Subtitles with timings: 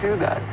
[0.00, 0.49] do that.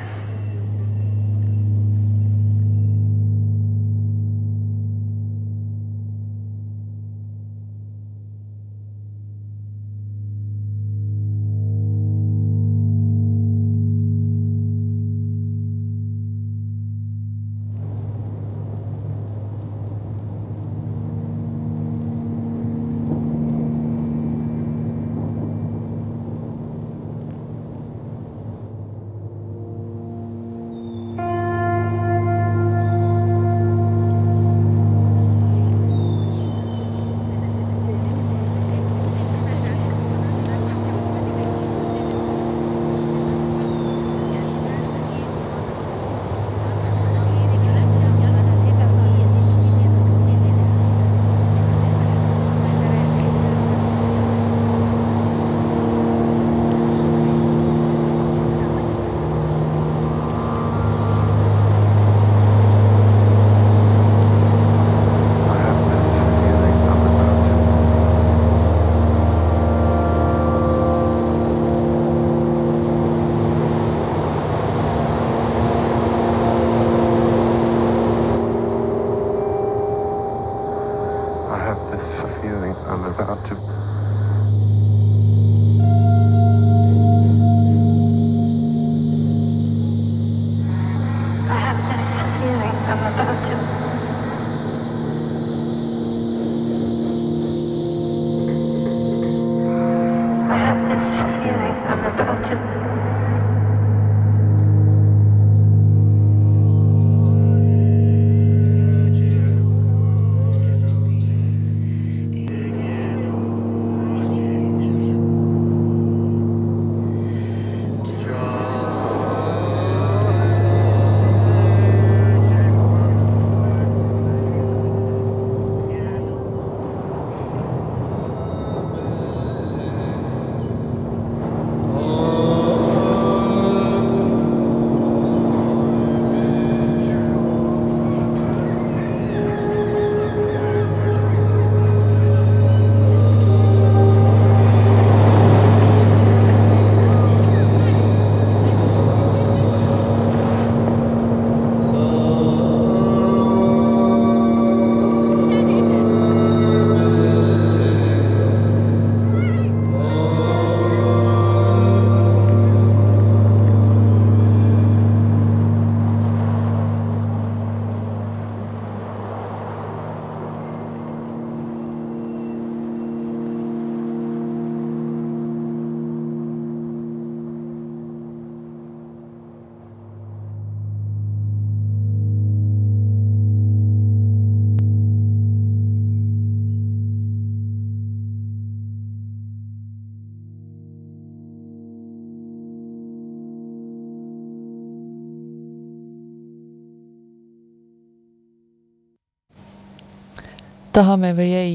[200.97, 201.73] Tahame või ei.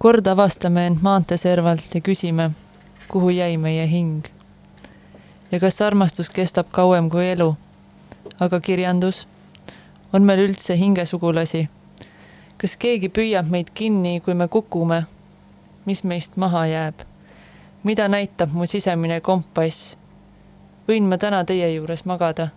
[0.00, 2.50] kord avastame end maanteeservalt ja küsime,
[3.08, 4.24] kuhu jäi meie hing.
[5.52, 7.56] ja kas armastus kestab kauem kui elu.
[8.40, 9.26] aga kirjandus,
[10.12, 11.68] on meil üldse hingesugulasi?
[12.56, 15.02] kas keegi püüab meid kinni, kui me kukume?
[15.84, 17.04] mis meist maha jääb?
[17.84, 19.98] mida näitab mu sisemine kompass?
[20.88, 22.48] võin ma täna teie juures magada?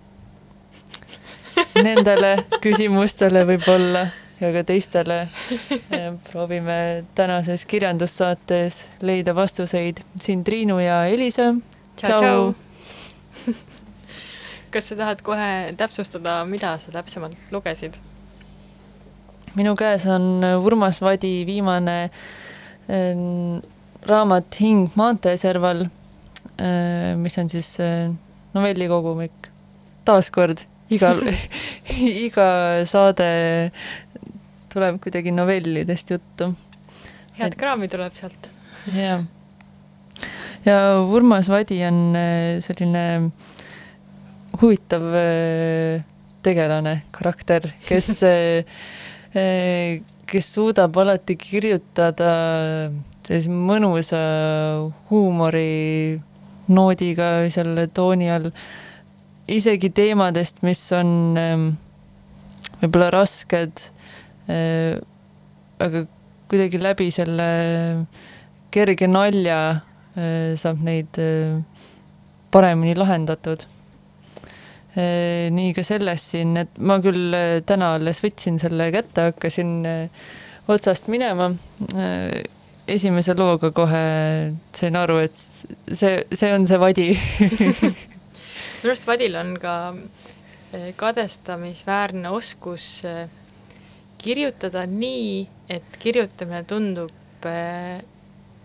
[1.83, 4.07] Nendele küsimustele võib-olla
[4.41, 5.27] ja ka teistele
[6.31, 10.01] proovime tänases kirjandussaates leida vastuseid.
[10.19, 11.53] siin Triinu ja Elisa.
[11.95, 12.53] tšau-tšau.
[14.71, 17.99] kas sa tahad kohe täpsustada, mida sa täpsemalt lugesid?
[19.55, 23.61] minu käes on Urmas Vadi viimane äh,
[24.07, 28.11] raamat Hing maanteeserval äh,, mis on siis äh,
[28.53, 29.51] novellikogumik.
[30.05, 31.19] taaskord igal
[32.25, 32.47] iga
[32.89, 33.71] saade
[34.71, 36.53] tuleb kuidagi novellidest juttu.
[37.39, 38.49] head kraami tuleb sealt.
[38.95, 39.23] jah.
[40.65, 43.31] ja Urmas Vadi on äh, selline
[44.61, 46.03] huvitav äh,
[46.43, 48.65] tegelane, karakter, kes äh,
[50.31, 52.31] kes suudab alati kirjutada
[53.27, 54.21] sellise mõnusa
[55.09, 58.51] huumorinoodiga selle tooni all,
[59.51, 61.65] isegi teemadest, mis on ähm,
[62.81, 63.73] võib-olla rasked,
[64.51, 66.05] aga
[66.51, 67.49] kuidagi läbi selle
[68.71, 69.59] kerge nalja
[70.59, 71.19] saab neid
[72.51, 73.63] paremini lahendatud
[74.91, 79.69] Äh, nii ka selles siin, et ma küll äh, täna alles võtsin selle kätte, hakkasin
[79.87, 80.25] äh,
[80.67, 81.53] otsast minema.
[82.91, 84.01] esimese looga kohe
[84.75, 87.05] sain aru, et see, see on see vadi
[88.81, 89.75] minu arust vadil on ka
[90.99, 93.05] kadestamisväärne oskus
[94.21, 97.49] kirjutada nii, et kirjutamine tundub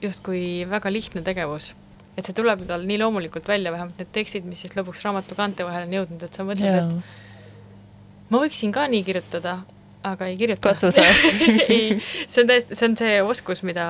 [0.04, 1.72] justkui väga lihtne tegevus
[2.16, 5.66] et see tuleb tal nii loomulikult välja, vähemalt need tekstid, mis siis lõpuks raamatu kaante
[5.68, 9.58] vahele on jõudnud, et sa mõtled, et ma võiksin ka nii kirjutada,
[10.06, 10.70] aga ei kirjuta.
[10.70, 11.04] katsu sa
[11.72, 13.88] ei, see on täiesti, see on see oskus, mida,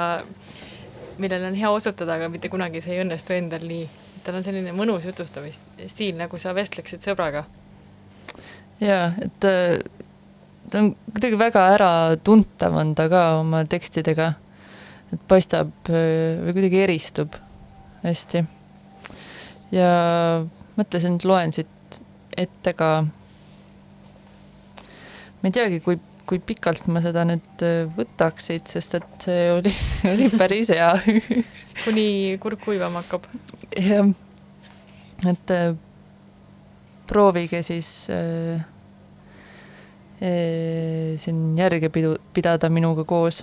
[1.22, 3.86] millele on hea osutada, aga mitte kunagi see ei õnnestu endal nii.
[4.26, 7.44] tal on selline mõnus jutustamisstiil, nagu sa vestleksid sõbraga.
[8.82, 9.78] jaa, et äh,
[10.70, 14.32] ta on kuidagi väga äratuntav on ta ka oma tekstidega.
[15.12, 17.37] et paistab äh, või kuidagi eristub
[18.02, 18.44] hästi.
[19.75, 19.90] ja
[20.76, 22.00] mõtlesin, et loen siit
[22.37, 22.90] ette ka.
[25.40, 29.49] ma ei teagi, kui, kui pikalt ma seda nüüd äh, võtaks siit, sest et see
[29.54, 29.73] oli,
[30.12, 30.92] oli päris hea
[31.85, 32.08] kuni
[32.42, 33.28] kurk kuivama hakkab.
[33.76, 34.11] jah,
[35.26, 35.75] et äh,
[37.06, 38.64] proovige siis äh,
[40.16, 43.42] siin järge pidu, pidada minuga koos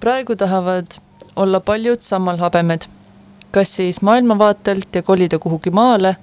[0.00, 0.86] praegu tahavad
[1.36, 2.86] olla paljud sammalhabemed,
[3.50, 6.16] kas siis maailmavaatelt ja kolida kuhugi maale,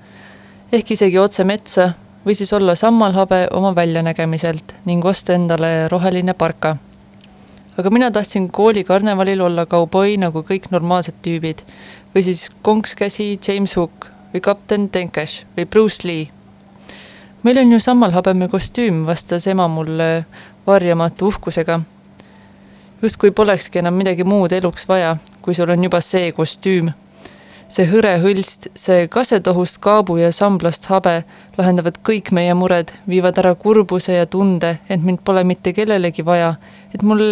[0.71, 1.91] ehk isegi otse metsa,
[2.25, 6.77] või siis olla sammalhabe oma väljanägemiselt ning osta endale roheline parka.
[7.77, 11.61] aga mina tahtsin koolikarnevalil olla kauboi nagu kõik normaalsed tüübid
[12.15, 16.36] või siis konkskäsi James Hook või kapten Tenkesh või Bruce Lee.
[17.47, 20.25] Meil on ju sammalhabeme kostüüm, vastas ema mulle
[20.67, 21.79] varjamatu uhkusega
[23.01, 26.89] justkui polekski enam midagi muud eluks vaja, kui sul on juba see kostüüm.
[27.71, 31.21] See hõre hõlst, see kasetohust kaabu ja samblast habe
[31.57, 36.53] lahendavad kõik meie mured, viivad ära kurbuse ja tunde, et mind pole mitte kellelegi vaja,
[36.95, 37.23] et mul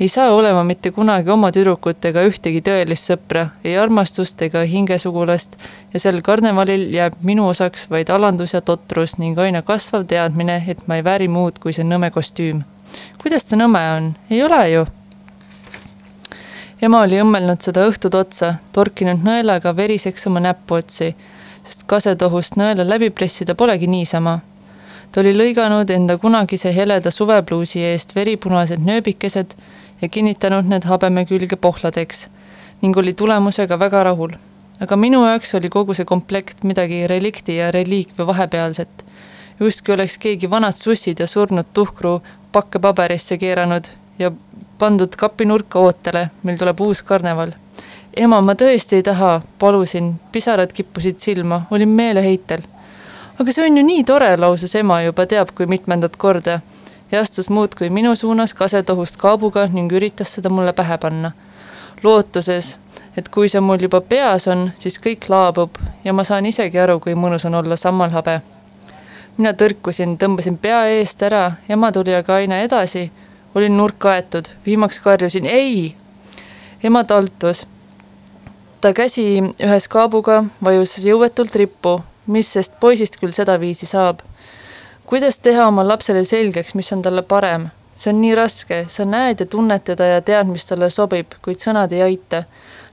[0.00, 5.58] ei saa olema mitte kunagi oma tüdrukut ega ühtegi tõelist sõpra, ei armastust ega hingesugulast
[5.92, 10.88] ja sel karnevalil jääb minu osaks vaid alandus ja totrus ning aina kasvav teadmine, et
[10.88, 12.64] ma ei vääri muud kui see nõme kostüüm.
[13.22, 14.86] kuidas ta nõme on, ei ole ju
[16.84, 21.14] ema oli õmmelnud seda õhtut otsa, torkinud nõelaga veriseks oma näpuotsi,
[21.64, 24.40] sest kasetohust nõela läbi pressida polegi niisama.
[25.12, 29.54] ta oli lõiganud enda kunagise heleda suvepluusi eest veripunased nööbikesed
[30.02, 32.28] ja kinnitanud need habeme külge pohladeks
[32.82, 34.36] ning oli tulemusega väga rahul.
[34.80, 39.04] aga minu jaoks oli kogu see komplekt midagi relikti ja reliikvia vahepealset.
[39.60, 42.20] justkui oleks keegi vanad sussid ja surnud tuhkru
[42.52, 43.88] pakke paberisse keeranud
[44.18, 44.32] ja
[44.78, 47.52] pandud kapinurka ootele, mil tuleb uus karneval.
[48.16, 52.62] ema, ma tõesti ei taha, palusin, pisarad kippusid silma, olin meeleheitel.
[53.40, 56.60] aga see on ju nii tore, lausus ema juba teab kui mitmendat korda
[57.12, 61.32] ja astus muudkui minu suunas kasetohust kaabuga ning üritas seda mulle pähe panna.
[62.02, 62.78] lootuses,
[63.16, 65.70] et kui see mul juba peas on, siis kõik laabub
[66.04, 68.40] ja ma saan isegi aru, kui mõnus on olla sammalhabe.
[69.36, 73.10] mina tõrkusin, tõmbasin pea eest ära, ema tuli aga aina edasi
[73.54, 75.96] olin nurka aetud, viimaks karjusin ei.
[76.84, 77.66] ema taltus.
[78.80, 84.18] ta käsi ühes kaabuga vajus jõuetult rippu, mis sest poisist küll sedaviisi saab.
[85.06, 89.40] kuidas teha oma lapsele selgeks, mis on talle parem, see on nii raske, sa näed
[89.40, 92.44] ja tunned teda ja tead, mis talle sobib, kuid sõnad ei aita.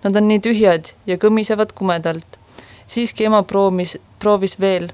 [0.04, 2.38] Nad on nii tühjad ja kõmisevad kumedalt.
[2.88, 4.92] siiski ema proovis, proovis veel.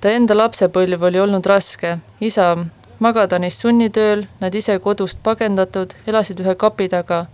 [0.00, 2.56] ta enda lapsepõlv oli olnud raske, isa
[2.98, 7.26] Magadanis sunnitööl, nad ise kodust pagendatud, elasid ühe kapi taga,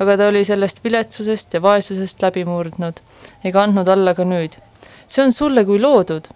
[0.00, 3.02] aga ta oli sellest viletsusest ja vaesusest läbi murdnud
[3.44, 4.56] ega andnud alla ka nüüd.
[5.08, 6.28] see on sulle kui loodud.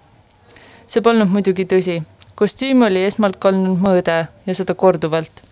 [0.87, 2.03] see polnud muidugi tõsi
[2.37, 4.17] kostüüm oli esmalt kandnud mõõde
[4.47, 5.43] ja seda korduvalt.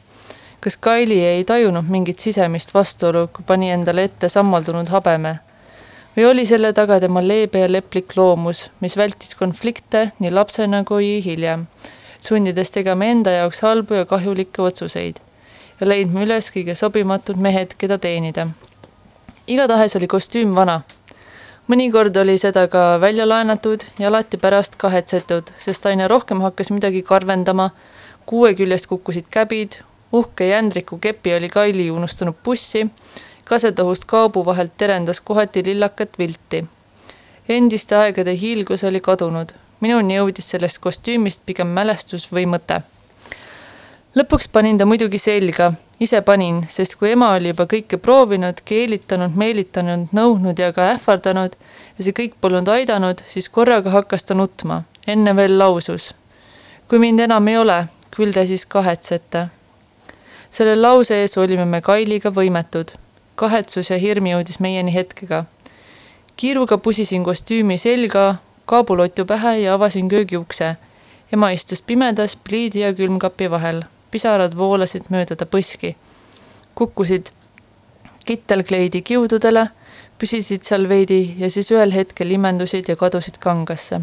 [0.60, 5.38] kas Kaili ei tajunud mingit sisemist vastuolu, kui pani endale ette sammaldunud habeme?
[6.16, 11.22] või oli selle taga tema leebe ja leplik loomus, mis vältis konflikte nii lapsena kui
[11.24, 11.66] hiljem,
[12.24, 15.20] sundides tegema enda jaoks halbu ja kahjulikke otsuseid
[15.80, 18.48] ja leidma üles kõige sobimatud mehed, keda teenida.
[19.46, 20.82] igatahes oli kostüüm vana
[21.68, 27.02] mõnikord oli seda ka välja laenatud ja alati pärast kahetsetud, sest aina rohkem hakkas midagi
[27.02, 27.70] karvendama,
[28.26, 29.80] kuue küljest kukkusid käbid,
[30.12, 32.86] uhke jändriku kepi oli Kaili unustanud bussi,
[33.44, 36.64] kasetohust kaubu vahelt terendas kohati lillakat vilti.
[37.48, 42.82] endiste aegade hiilgus oli kadunud, minuni jõudis sellest kostüümist pigem mälestus või mõte
[44.14, 49.34] lõpuks panin ta muidugi selga, ise panin, sest kui ema oli juba kõike proovinud, keelitanud,
[49.38, 51.56] meelitanud, nõudnud ja ka ähvardanud
[51.98, 54.82] ja see kõik polnud aidanud, siis korraga hakkas ta nutma.
[55.06, 56.14] enne veel lausus.
[56.88, 59.48] kui mind enam ei ole, küll te siis kahetsete.
[60.50, 62.94] selle lause ees olime me Kailiga võimetud.
[63.34, 65.44] kahetsus ja hirm jõudis meieni hetkega.
[66.36, 68.36] kiiruga pusisin kostüümi selga,
[68.66, 70.76] kaabulotju pähe ja avasin köögiukse.
[71.32, 73.82] ema istus pimedas pliidi ja külmkapi vahel
[74.14, 75.96] pisarad voolasid mööda ta põski.
[76.74, 77.32] kukkusid
[78.26, 79.68] kittelkleidi kiududele,
[80.18, 84.00] püsisid seal veidi ja siis ühel hetkel imendusid ja kadusid kangasse.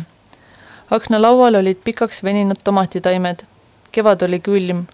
[0.98, 3.46] aknalaual olid pikaks veninud tomatitaimed.
[3.92, 4.86] kevad oli külm.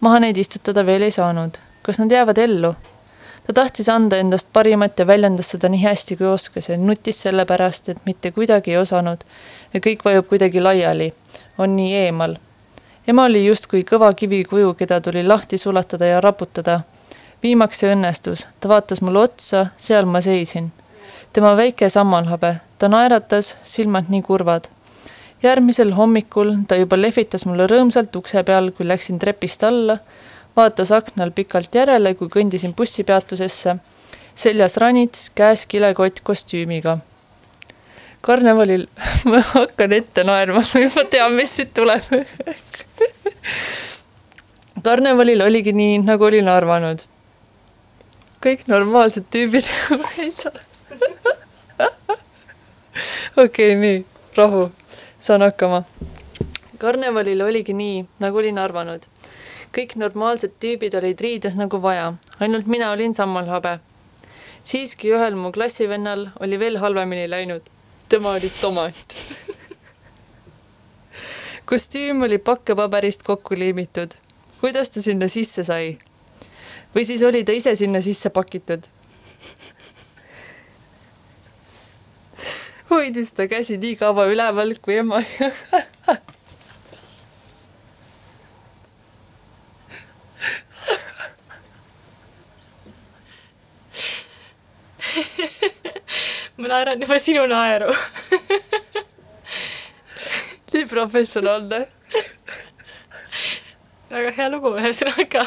[0.00, 1.60] maha neid istutada veel ei saanud.
[1.82, 2.74] kas nad jäävad ellu?
[3.46, 7.88] Ta tahtis anda endast parimat ja väljendas seda nii hästi kui oskas ja nutis sellepärast,
[7.88, 9.24] et mitte kuidagi ei osanud
[9.74, 11.12] ja kõik vajub kuidagi laiali,
[11.58, 12.36] on nii eemal
[13.06, 16.80] ema oli justkui kõva kivikuju, keda tuli lahti sulatada ja raputada.
[17.42, 20.72] viimaks see õnnestus, ta vaatas mulle otsa, seal ma seisin.
[21.32, 24.68] tema väike sammalhabe, ta naeratas, silmad nii kurvad.
[25.42, 29.98] järgmisel hommikul ta juba lehvitas mulle rõõmsalt ukse peal, kui läksin trepist alla,
[30.56, 33.76] vaatas aknal pikalt järele, kui kõndisin bussipeatusesse,
[34.34, 36.98] seljas ranits, käes kilekott kostüümiga
[38.24, 38.86] karnevalil
[39.28, 42.00] ma hakkan ette naerma, ma juba tean, mis siit tuleb
[44.84, 47.04] karnevalil oligi nii, nagu olin arvanud.
[48.44, 49.68] kõik normaalsed tüübid
[50.24, 50.52] ei saa.
[53.36, 54.04] okei okay,, nii,
[54.36, 54.66] rahu,
[55.20, 55.84] saan hakkama.
[56.78, 59.08] karnevalil oligi nii, nagu olin arvanud.
[59.74, 63.78] Kõik normaalsed tüübid olid riides nagu vaja, ainult mina olin sammalhabe.
[64.64, 67.62] siiski ühel mu klassivennal oli veel halvemini läinud
[68.08, 68.94] tema oli tomat
[71.68, 74.10] kostüüm oli pakkepaberist kokku liimitud.
[74.60, 75.98] kuidas ta sinna sisse sai?
[76.94, 78.82] või siis oli ta ise sinna sisse pakitud?
[82.90, 85.22] hoidis ta käsi nii kaua üleval, kui ema
[96.56, 97.94] ma naeran juba sinu naeru
[100.74, 101.86] nii professionaalne
[104.10, 105.44] väga hea lugu, ühesõnaga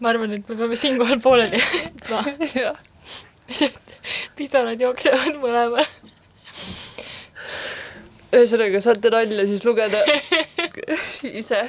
[0.00, 2.22] ma arvan, et me peame siinkohal pooleli jätma.
[4.36, 5.84] pisarad jooksevad mõlemal.
[8.32, 10.00] ühesõnaga, saate nalja siis lugeda
[11.42, 11.62] ise.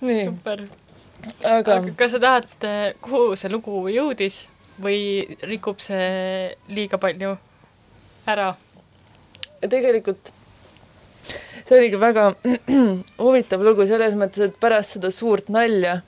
[0.00, 0.66] super.
[1.44, 2.70] aga aga kas sa tahad,
[3.02, 4.46] kuhu see lugu jõudis
[4.82, 7.36] või rikub see liiga palju
[8.28, 8.52] ära?
[9.58, 10.32] tegelikult
[11.68, 12.30] see oligi väga
[13.24, 15.98] huvitav lugu selles mõttes, et pärast seda suurt nalja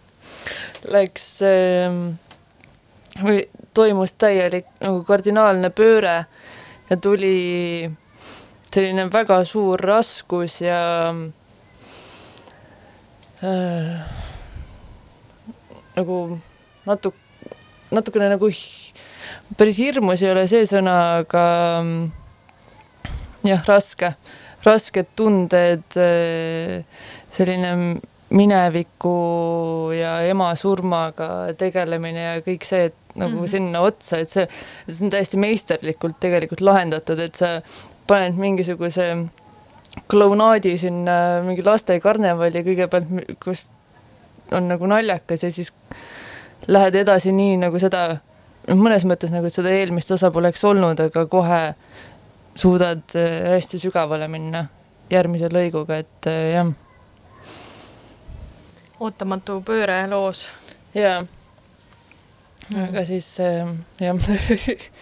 [0.89, 1.99] läks äh,
[3.21, 3.43] või
[3.77, 6.17] toimus täielik nagu kardinaalne pööre
[6.91, 7.91] ja tuli
[8.71, 10.81] selline väga suur raskus ja
[13.45, 14.05] äh,
[15.97, 16.21] nagu
[16.87, 17.20] natuke
[17.91, 18.51] natukene nagu
[19.59, 21.45] päris hirmus ei ole see sõna, aga
[23.47, 24.13] jah, raske,
[24.67, 25.99] rasked tunded,
[27.37, 27.75] selline
[28.31, 33.51] mineviku ja ema surmaga tegelemine ja kõik see, et nagu mm -hmm.
[33.51, 34.47] sinna otsa, et see,
[34.87, 37.61] see on täiesti meisterlikult tegelikult lahendatud, et sa
[38.07, 39.11] paned mingisuguse
[40.11, 43.11] klounaadi siin äh, mingi laste karnevali kõigepealt,
[43.45, 43.69] kus
[44.53, 45.73] on nagu naljakas ja siis
[46.71, 48.05] lähed edasi nii nagu seda,
[48.71, 51.63] mõnes mõttes nagu, et seda eelmist osa poleks olnud, aga kohe
[52.55, 54.67] suudad äh, hästi sügavale minna
[55.11, 56.71] järgmise lõiguga, et äh, jah
[59.01, 60.45] ootamatu pööre loos.
[60.95, 61.23] jaa.
[62.85, 64.29] aga siis äh, jah,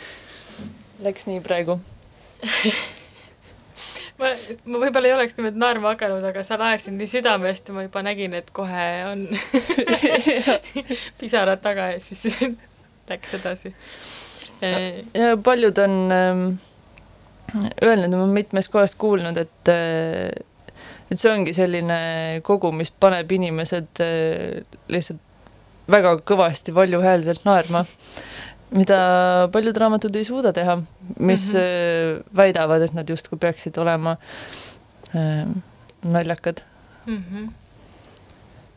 [1.06, 1.80] läks nii praegu.
[4.18, 4.32] ma,
[4.64, 8.02] ma võib-olla ei oleks niimoodi naerma hakanud, aga sa naersid nii südamest ja ma juba
[8.06, 9.26] nägin, et kohe on
[11.20, 12.26] pisarad taga ja siis
[13.10, 13.75] läks edasi.
[14.62, 16.44] ja paljud on ähm,
[17.82, 20.30] öelnud, ma olen mitmest kohast kuulnud, et äh,
[21.08, 21.98] et see ongi selline
[22.44, 25.25] kogu, mis paneb inimesed äh, lihtsalt
[25.88, 27.84] väga kõvasti valjuhäälselt naerma,
[28.70, 28.98] mida
[29.52, 30.76] paljud raamatud ei suuda teha,
[31.18, 31.61] mis mm.
[31.61, 32.37] -hmm.
[32.37, 34.16] väidavad, et nad justkui peaksid olema
[35.14, 35.48] äh,
[36.02, 36.61] naljakad.
[37.07, 37.24] mm.
[37.24, 37.48] -hmm.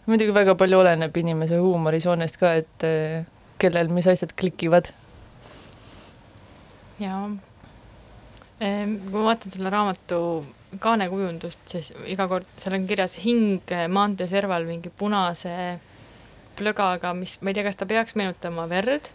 [0.05, 3.25] muidugi väga palju oleneb inimese huumorisoonest ka, et äh,
[3.57, 4.85] kellel mis asjad klikivad.
[6.99, 7.29] jaa.
[8.59, 10.45] kui ma vaatan selle raamatu
[10.79, 15.79] kaanekujundust, siis iga kord seal on kirjas hing maanteeserval mingi punase
[16.55, 19.09] plögaga, mis, ma ei tea, kas ta peaks meenutama verd,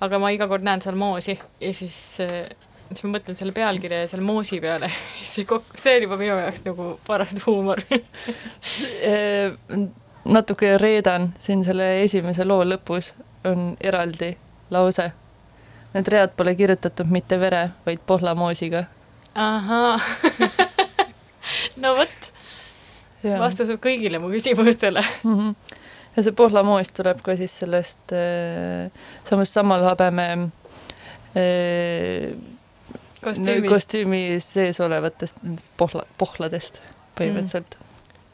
[0.00, 4.10] aga ma iga kord näen seal moosi ja siis, siis ma mõtlen selle pealkirja ja
[4.10, 4.90] selle moosi peale,
[5.32, 7.82] see kokku, see on juba minu jaoks nagu paras huumor.
[9.02, 9.54] Eh,
[10.28, 13.12] natuke reedan siin selle esimese loo lõpus
[13.48, 14.34] on eraldi
[14.70, 15.10] lause.
[15.94, 18.84] Need read pole kirjutatud mitte vere, vaid pohlamoosiga.
[19.34, 20.00] ahaa.
[21.82, 22.28] no vot,
[23.24, 25.04] vastus kõigile mu küsimustele.
[25.24, 25.54] Mhm.
[26.18, 28.90] Ja see pohlamoos tuleb ka siis sellest äh,
[29.28, 30.28] samast samal habeme
[31.38, 32.34] äh,
[33.22, 35.38] kostüümist, kostüümi sees olevatest
[35.78, 36.82] pohla, pohladest
[37.18, 37.78] põhimõtteliselt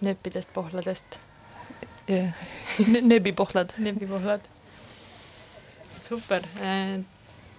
[0.04, 1.18] nööpidest, pohladest,
[2.08, 3.06] mm..
[3.08, 3.72] nebipohlad.
[3.88, 4.44] nebipohlad.
[6.04, 6.44] super,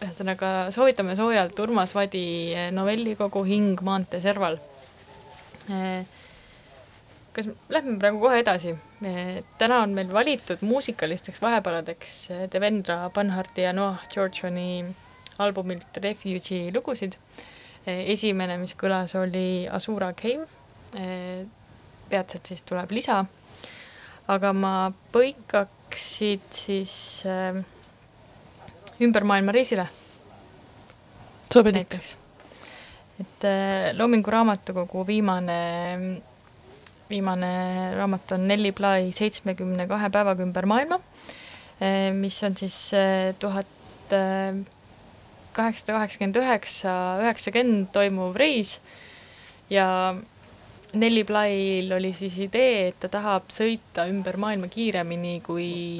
[0.01, 4.59] ühesõnaga soovitame soojalt Urmas Vadi novellikogu Hing maantee serval.
[7.35, 8.75] Kas lähme praegu kohe edasi?
[9.59, 14.85] täna on meil valitud muusikalisteks vahepaladeks eh, Devendra Banharti ja Noah Georgiani
[15.37, 17.19] albumilt Refugee lugusid.
[17.85, 20.47] esimene, mis kõlas, oli Asura Cave.
[22.09, 23.25] peatselt siis tuleb lisa.
[24.27, 27.61] aga ma põikaksid siis äh,
[29.01, 29.87] ümber maailma reisile
[31.53, 31.75] sobilik.
[31.75, 32.15] näiteks.
[33.19, 36.21] et äh, Loomingu Raamatukogu viimane,
[37.09, 37.49] viimane
[37.97, 40.99] raamat on Nelli Bly seitsmekümne kahe päevaga ümber maailma,
[42.15, 43.67] mis on siis äh, tuhat
[45.55, 48.79] kaheksasada kaheksakümmend üheksa, üheksakümmend toimuv reis
[49.69, 50.15] ja
[50.95, 55.99] Nelli Blyl oli siis idee, et ta tahab sõita ümber maailma kiiremini kui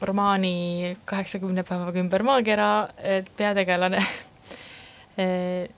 [0.00, 2.68] romaani kaheksakümne päevaga ümber maakera
[3.36, 4.00] peategelane.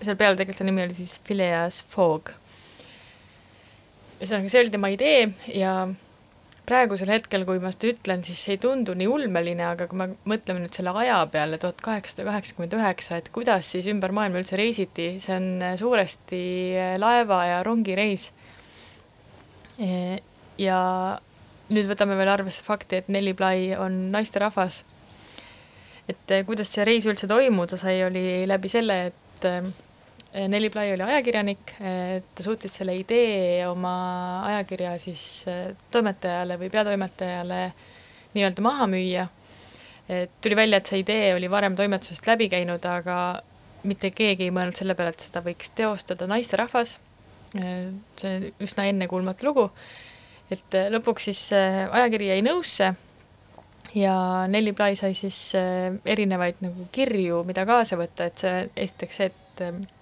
[0.00, 2.30] seal peategelase nimi oli siis Phileas Fogg.
[4.20, 5.74] ühesõnaga, see oli tema idee ja
[6.68, 10.10] praegusel hetkel, kui ma seda ütlen, siis see ei tundu nii ulmeline, aga kui me
[10.28, 14.58] mõtleme nüüd selle aja peale, tuhat kaheksasada kaheksakümmend üheksa, et kuidas siis ümber maailma üldse
[14.60, 16.42] reisiti, see on suuresti
[17.02, 18.28] laeva ja rongireis.
[20.60, 20.78] ja
[21.72, 24.82] nüüd võtame veel arvesse fakti, et Nelli Bly on naisterahvas.
[26.10, 29.46] et eh, kuidas see reis üldse toimuda sai, oli läbi selle, et
[30.32, 31.74] eh, Nelli Bly oli ajakirjanik,
[32.34, 33.92] ta suutis selle idee oma
[34.48, 37.60] ajakirja siis eh, toimetajale või peatoimetajale
[38.34, 39.28] nii-öelda maha müüa.
[40.42, 43.42] tuli välja, et see idee oli varem toimetusest läbi käinud, aga
[43.86, 46.96] mitte keegi ei mõelnud selle peale, et seda võiks teostada naisterahvas.
[47.52, 49.70] see on üsna ennekuulmatu lugu
[50.50, 52.92] et lõpuks siis ajakiri jäi nõusse
[53.94, 54.14] ja
[54.50, 59.99] Nelli Bly sai siis erinevaid nagu kirju, mida kaasa võtta, et see esiteks see, et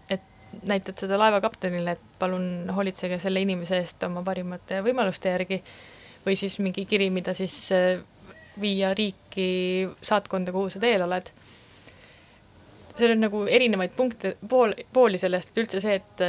[0.68, 5.60] näitad seda laevakaptenile, et palun hoolitsege selle inimese eest oma parimate võimaluste järgi
[6.24, 8.00] või siis mingi kiri, mida siis äh,
[8.60, 11.30] viia riiki saatkonda, kuhu sa teel oled.
[12.98, 16.24] seal on nagu erinevaid punkte, pool, pooli sellest, et üldse see, et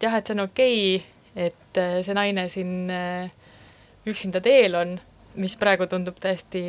[0.00, 1.16] jah, et see on okei okay,,
[1.48, 3.32] et äh, see naine siin äh,
[4.08, 4.94] üksinda teel on,
[5.36, 6.62] mis praegu tundub täiesti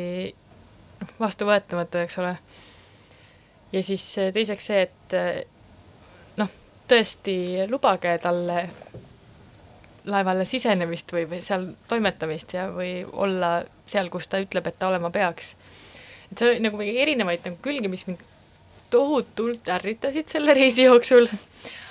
[1.00, 2.34] noh, vastuvõetamatu, eks ole.
[3.72, 5.16] ja siis teiseks see, et
[6.88, 7.36] tõesti
[7.70, 8.62] lubage talle
[10.08, 14.88] laevale sisenemist või, või seal toimetamist ja, või olla seal, kus ta ütleb, et ta
[14.88, 15.54] olema peaks.
[16.30, 18.24] et seal oli nagu mingi erinevaid nagu külgi, mis mind
[18.90, 21.28] tohutult ärritasid selle reisi jooksul,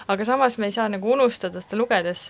[0.08, 2.28] aga samas me ei saa nagu unustada seda lugedes,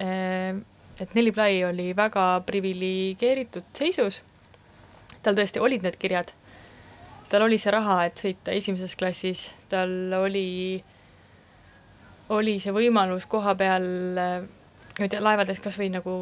[0.00, 4.20] et Nelli Bly oli väga priviligeeritud seisus,
[5.24, 6.32] tal tõesti olid need kirjad,
[7.28, 10.80] tal oli see raha, et sõita esimeses klassis, tal oli,
[12.30, 13.84] oli see võimalus koha peal,
[14.16, 16.14] ma ei tea, laevades kas või nagu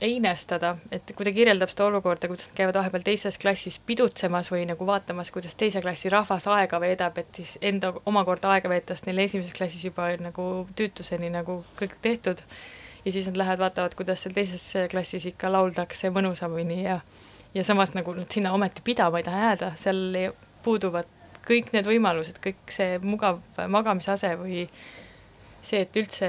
[0.00, 4.66] einestada, et kui ta kirjeldab seda olukorda, kuidas nad käivad vahepeal teises klassis pidutsemas või
[4.68, 9.22] nagu vaatamas, kuidas teise klassi rahvas aega veedab, et siis enda omakorda aega veetes neil
[9.24, 12.44] esimeses klassis juba nagu tüütuseni nagu kõik tehtud.
[13.06, 17.00] ja siis nad lähevad, vaatavad, kuidas seal teises klassis ikka lauldakse mõnusamini ja
[17.54, 21.08] ja samas nagu nad sinna ometi pidama ei taha jääda, seal puuduvad
[21.46, 24.66] kõik need võimalused, kõik see mugav magamisase või
[25.62, 26.28] see, et üldse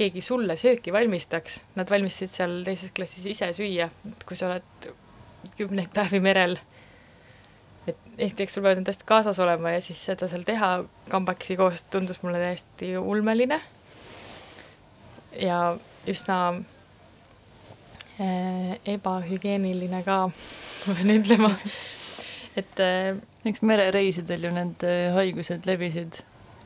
[0.00, 4.90] keegi sulle sööki valmistaks, nad valmistasid seal teises klassis ise süüa, et kui sa oled
[5.58, 6.56] kümneid päevi merel,
[7.88, 10.72] et esiteks sul peavad need hästi kaasas olema ja siis seda seal teha
[11.12, 13.60] kambakesi koos tundus mulle täiesti ulmeline
[15.40, 15.60] ja
[16.08, 16.38] üsna
[18.20, 21.52] äh, ebahügieeniline ka, ma pean ütlema,
[22.60, 26.22] et äh, eks merereisidel ju need äh, haigused levisid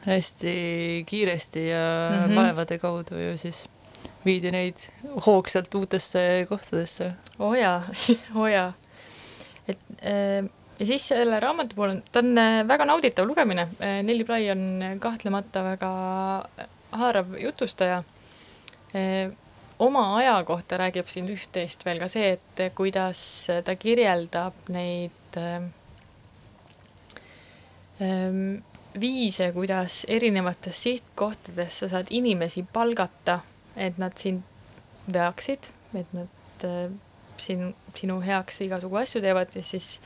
[0.07, 2.37] hästi kiiresti ja mm -hmm.
[2.37, 3.69] laevade kaudu ju siis
[4.25, 4.77] viidi neid
[5.27, 7.12] hoogsalt uutesse kohtadesse.
[7.38, 7.83] oo oh jaa
[8.35, 8.73] oo oh jaa.
[9.69, 14.03] et äh, ja siis selle raamatu puhul on, ta on äh, väga nauditav lugemine, äh,
[14.03, 15.90] Nelli Bly on kahtlemata väga
[16.93, 18.03] haarav jutustaja.
[19.79, 25.67] oma aja kohta räägib siin üht-teist veel ka see, et kuidas ta kirjeldab neid ähm,
[29.00, 33.40] viise, kuidas erinevates sihtkohtades sa saad inimesi palgata,
[33.76, 34.42] et nad sind
[35.12, 35.66] veaksid,
[35.98, 36.92] et nad äh,
[37.37, 39.98] siin, sinu heaks igasugu asju teevad ja siis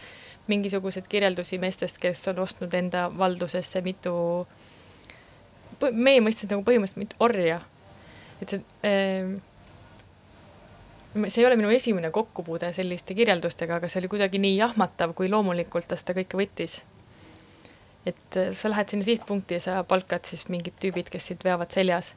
[0.48, 4.14] mingisuguseid kirjeldusi meestest, kes on ostnud enda valdusesse mitu,
[5.92, 7.60] meie mõistes nagu põhimõtteliselt mitu orja.
[8.40, 9.36] et see äh,
[11.26, 15.28] see ei ole minu esimene kokkupuude selliste kirjeldustega, aga see oli kuidagi nii jahmatav, kui
[15.28, 16.78] loomulikult ta seda kõike võttis
[18.10, 21.74] et äh, sa lähed sinna sihtpunkti ja sa palkad siis mingid tüübid, kes sind veavad
[21.74, 22.14] seljas.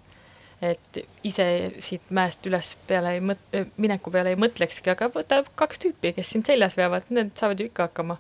[0.62, 1.45] et ise
[1.82, 6.13] siit mäest üles peale ei mõt-, äh, mineku peale ei mõtlekski, aga võta kaks tüüpi,
[6.17, 8.19] kes sind seljas veavad, need saavad ju ikka hakkama.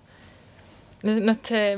[1.03, 1.77] noh, see,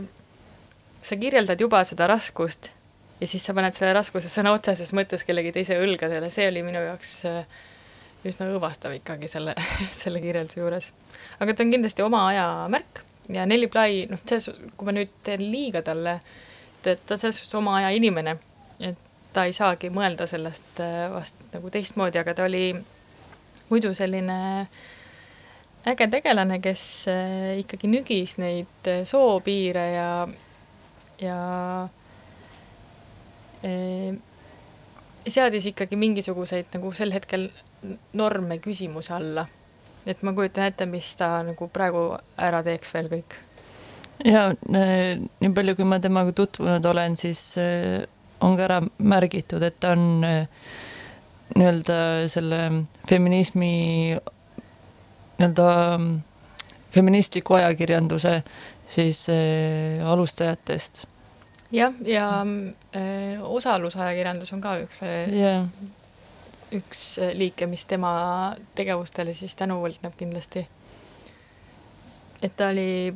[1.04, 2.72] sa kirjeldad juba seda raskust
[3.20, 6.82] ja siis sa paned selle raskuse sõna otseses mõttes kellegi teise õlgadele, see oli minu
[6.84, 7.44] jaoks äh,
[8.28, 9.56] üsna õõvastav ikkagi selle,
[10.02, 10.92] selle kirjelduse juures.
[11.40, 15.12] aga ta on kindlasti oma aja märk ja Nelli Bly, noh, selles, kui ma nüüd
[15.24, 16.18] teen liiga talle,
[16.84, 18.36] et ta selles suhtes oma aja inimene,
[18.84, 19.00] et
[19.34, 22.74] ta ei saagi mõelda sellest äh, vast nagu teistmoodi, aga ta oli
[23.70, 24.38] muidu selline
[25.90, 30.10] äge tegelane, kes äh, ikkagi nügis neid äh, soopiire ja,
[31.24, 31.40] ja
[35.32, 37.48] seadis ikkagi mingisuguseid nagu sel hetkel
[38.20, 39.46] norme küsimuse alla
[40.06, 42.06] et ma kujutan ette, mis ta nagu praegu
[42.38, 43.38] ära teeks veel kõik.
[44.26, 48.04] ja nii palju, kui ma temaga tutvunud olen, siis äh,
[48.44, 50.46] on ka ära märgitud, et ta on äh,
[51.56, 51.98] nii-öelda
[52.32, 52.60] selle
[53.10, 53.74] feminismi
[55.40, 56.14] nii-öelda mm,
[56.94, 58.38] feministliku ajakirjanduse
[58.90, 61.06] siis äh, alustajatest.
[61.72, 62.46] jah, ja, ja
[62.96, 65.68] äh, osalusajakirjandus on ka üks yeah
[66.78, 68.14] üks äh, liike, mis tema
[68.78, 70.66] tegevustele siis tänu võlgneb kindlasti.
[72.44, 73.14] et ta oli,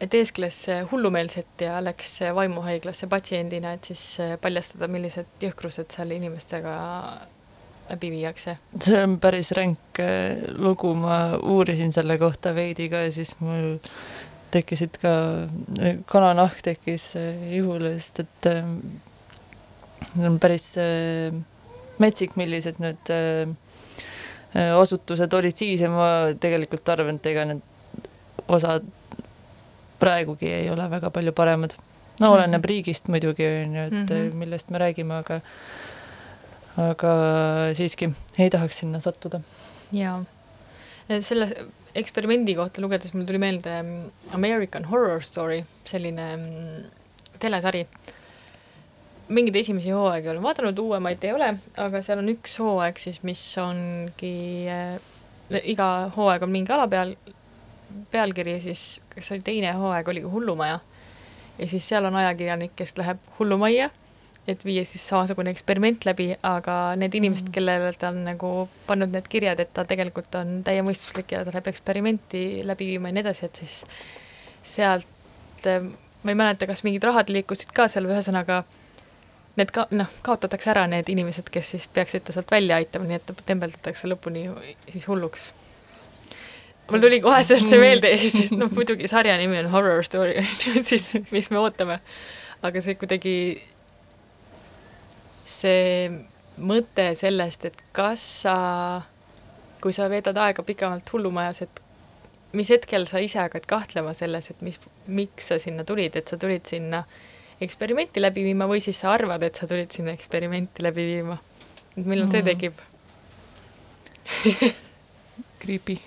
[0.00, 0.58] et eeskles
[0.90, 6.76] hullumeelset ja läks vaimuhaiglasse patsiendina, et siis äh, paljastada, millised jõhkrused seal inimestega
[7.90, 8.58] läbi viiakse.
[8.82, 13.76] see on päris ränk äh, lugu, ma uurisin selle kohta veidi ka ja siis mul
[14.54, 15.10] tekkisid ka,
[16.08, 18.48] kananahk tekkis ihule, sest et
[20.14, 20.68] see on päris
[22.02, 23.48] metsik, millised need äh,
[24.54, 28.08] äh, osutused olid siis ja ma tegelikult arvan, et ega need
[28.52, 28.86] osad
[30.00, 31.76] praegugi ei ole väga palju paremad.
[32.20, 32.68] no oleneb mm -hmm.
[32.68, 34.34] riigist muidugi, on ju, et mm -hmm.
[34.34, 35.40] millest me räägime, aga
[36.76, 37.12] aga
[37.74, 39.40] siiski ei tahaks sinna sattuda.
[39.92, 40.24] jaa.
[41.20, 46.84] selle eksperimendi kohta lugedes mul tuli meelde mm, American Horror Story, selline mm,
[47.38, 47.86] telesari
[49.28, 51.50] mingeid esimesi hooaegi olen vaadanud, uuemaid ei ole,
[51.82, 54.36] aga seal on üks hooaeg siis, mis ongi
[54.70, 54.98] äh,,
[55.62, 57.14] iga hooaeg on mingi ala peal,
[58.12, 60.80] pealkiri siis, kas oli teine hooaeg, oligi Hullumaja.
[61.58, 63.90] ja siis seal on ajakirjanik, kes läheb hullumajja,
[64.46, 67.54] et viia siis samasugune eksperiment läbi, aga need inimesed mm, -hmm.
[67.54, 71.66] kellele ta on nagu pannud need kirjad, et ta tegelikult on täiemõistuslik ja ta läheb
[71.72, 73.84] eksperimenti läbi viima ja nii edasi, et siis
[74.62, 75.82] sealt äh,
[76.22, 78.64] ma ei mäleta, kas mingid rahad liikusid ka seal, ühesõnaga
[79.56, 83.20] need ka noh, kaotatakse ära need inimesed, kes siis peaksid ta sealt välja aitama, nii
[83.20, 84.46] et ta tembeldatakse lõpuni
[84.92, 85.50] siis hulluks.
[86.90, 90.44] mul tuli kohe sealt see meelde ja siis noh, muidugi sarja nimi on Horror Story,
[90.88, 92.00] siis mis me ootame.
[92.62, 93.36] aga see kuidagi,
[95.44, 96.10] see
[96.56, 98.56] mõte sellest, et kas sa,
[99.80, 101.82] kui sa veedad aega pikemalt hullumajas, et
[102.56, 106.38] mis hetkel sa ise hakkad kahtlema selles, et mis, miks sa sinna tulid, et sa
[106.40, 107.04] tulid sinna
[107.60, 111.38] eksperimenti läbi viima või siis sa arvad, et sa tulid sinna eksperimenti läbi viima.
[111.96, 112.46] et millal see Mm.
[112.50, 112.74] tekib?
[115.62, 115.98] Creepy.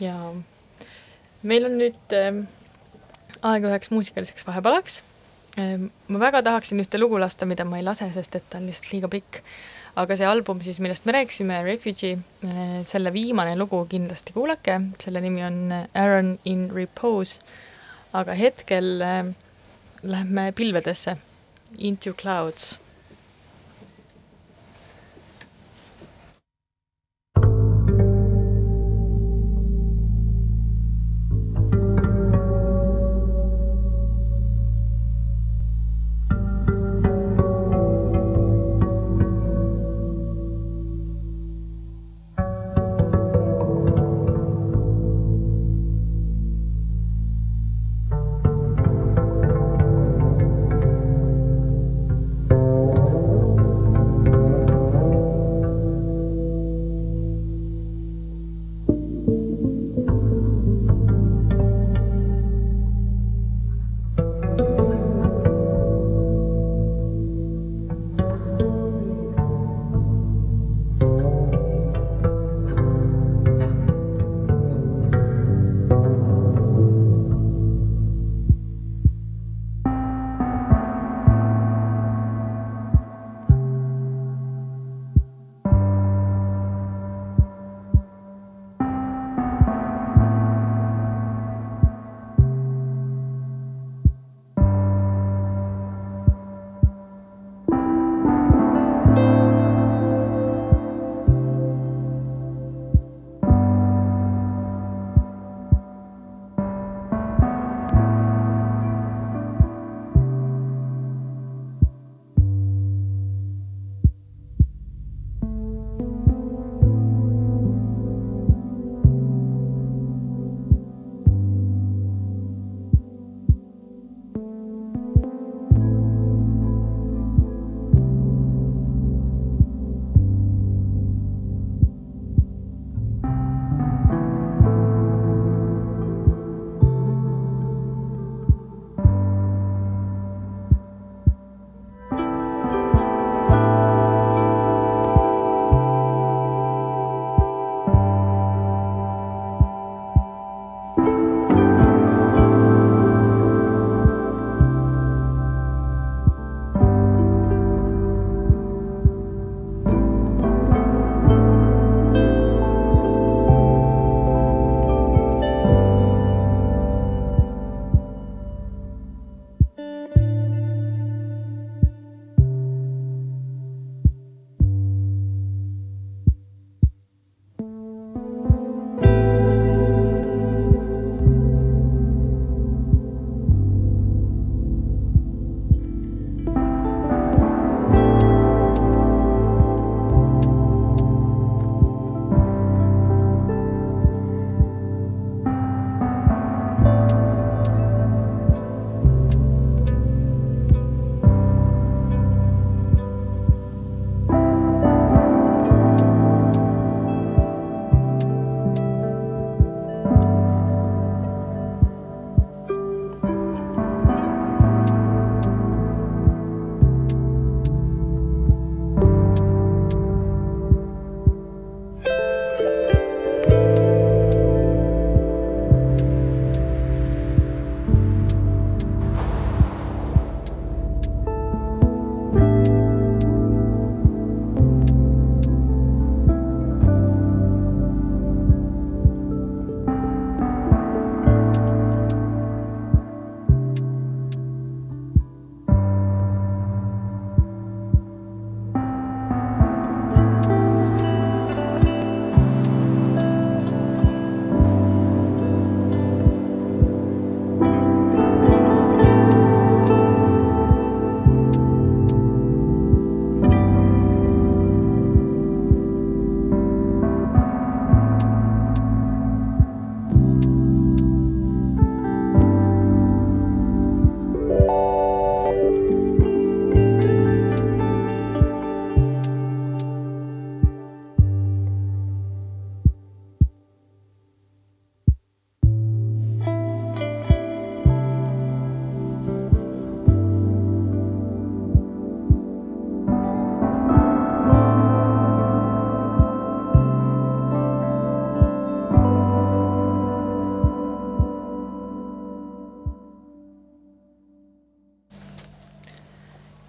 [0.00, 0.14] ja
[1.42, 2.44] meil on nüüd ähm,
[3.42, 5.00] aeg üheks muusikaliseks vahepalaks
[5.58, 5.90] ähm,.
[6.08, 8.92] ma väga tahaksin ühte lugu lasta, mida ma ei lase, sest et ta on lihtsalt
[8.92, 9.40] liiga pikk.
[9.96, 15.20] aga see album siis, millest me rääkisime, Refugee äh,, selle viimane lugu kindlasti kuulake, selle
[15.24, 17.40] nimi on äh, Aaron in Repose.
[18.12, 19.24] aga hetkel äh,
[20.04, 21.16] lähme pilvedesse,
[21.76, 22.78] Into Clouds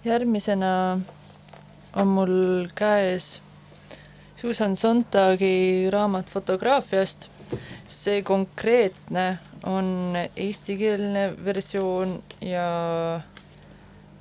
[0.06, 1.00] järgmisena
[1.96, 3.42] on mul käes
[4.36, 7.30] Susan Sontagi raamat fotograafiast.
[7.88, 13.22] see konkreetne on eestikeelne versioon ja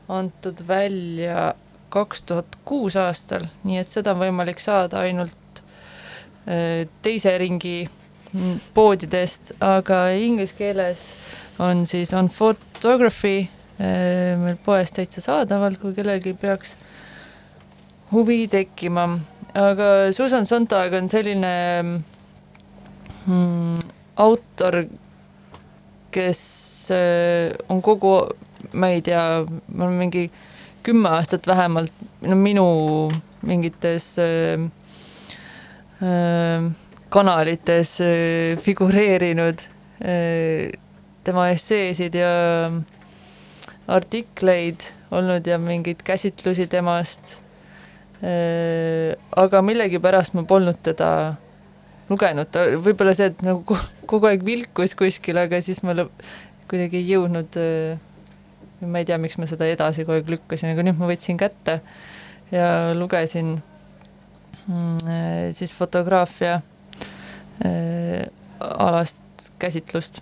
[0.08, 1.54] antud välja
[1.88, 5.62] kaks tuhat kuus aastal, nii et seda on võimalik saada ainult
[6.44, 7.88] äh, teise ringi
[8.74, 11.14] poodidest, aga inglise keeles
[11.58, 16.76] on siis on photography meil poes täitsa saadaval, kui kellelgi peaks
[18.12, 19.08] huvi tekkima.
[19.54, 21.50] aga Susan Sontag on selline
[23.26, 23.78] mm,
[24.16, 24.84] autor,
[26.14, 26.40] kes
[26.90, 28.16] äh, on kogu,
[28.72, 30.24] ma ei tea, ma olen mingi
[30.84, 32.66] kümme aastat vähemalt, no minu
[33.46, 34.66] mingites äh,
[36.02, 36.70] äh,
[37.14, 39.62] kanalites äh, figureerinud
[40.02, 40.74] äh,
[41.24, 42.34] tema esseesid ja
[43.90, 47.36] artikleid olnud ja mingeid käsitlusi temast
[48.24, 49.16] äh,.
[49.36, 51.10] aga millegipärast ma polnud teda
[52.08, 55.96] lugenud, võib-olla see, et nagu ko- kogu aeg vilkus kuskil, aga siis ma
[56.68, 58.00] kuidagi ei jõudnud äh,
[58.84, 61.80] ma ei tea, miks ma seda edasi kogu aeg lükkasin, aga nüüd ma võtsin kätte
[62.52, 63.56] ja lugesin
[64.68, 66.60] mm, äh, siis fotograafia
[68.60, 70.20] alast käsitlust.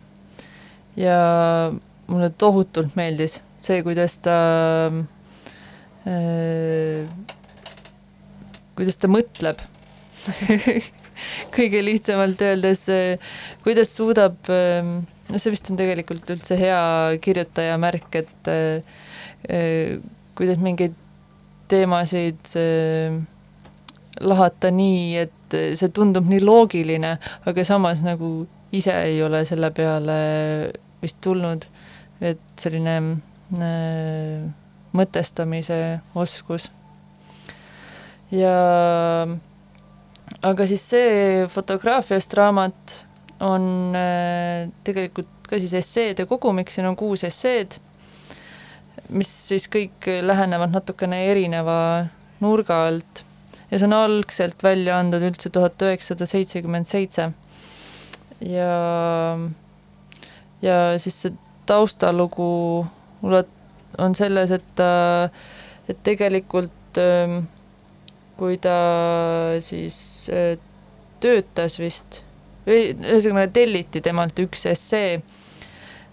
[0.96, 1.72] ja
[2.06, 4.36] mulle tohutult meeldis see, kuidas ta
[6.06, 7.06] äh,,
[8.76, 9.62] kuidas ta mõtleb.
[11.54, 12.86] Kõige lihtsamalt öeldes,
[13.62, 14.82] kuidas suudab äh,
[15.32, 16.80] no see vist on tegelikult üldse hea
[17.24, 20.00] kirjutaja märk, et äh,
[20.38, 20.96] kuidas mingeid
[21.72, 23.16] teemasid äh,
[24.20, 27.16] lahata nii, et see tundub nii loogiline,
[27.48, 30.16] aga samas nagu ise ei ole selle peale
[31.02, 31.64] vist tulnud,
[32.22, 33.31] et selline äh,
[34.92, 35.78] mõtestamise
[36.14, 36.70] oskus.
[38.32, 38.56] ja
[40.42, 42.94] aga siis see fotograafiast raamat
[43.44, 47.76] on äh, tegelikult ka siis esseede kogumik, siin on kuus esseed,
[49.12, 52.06] mis siis kõik lähenevad natukene erineva
[52.40, 53.24] nurga alt
[53.72, 57.30] ja see on algselt välja antud üldse tuhat üheksasada seitsekümmend seitse.
[58.40, 58.72] ja,
[60.62, 61.36] ja siis see
[61.66, 62.86] taustalugu
[63.22, 63.58] ulat-,
[64.02, 65.30] on selles, et ta,
[65.90, 67.42] et tegelikult ähm,
[68.40, 68.76] kui ta
[69.64, 69.96] siis
[70.32, 70.56] äh,
[71.22, 72.22] töötas vist
[72.66, 75.20] või ühesõnaga telliti temalt üks essee,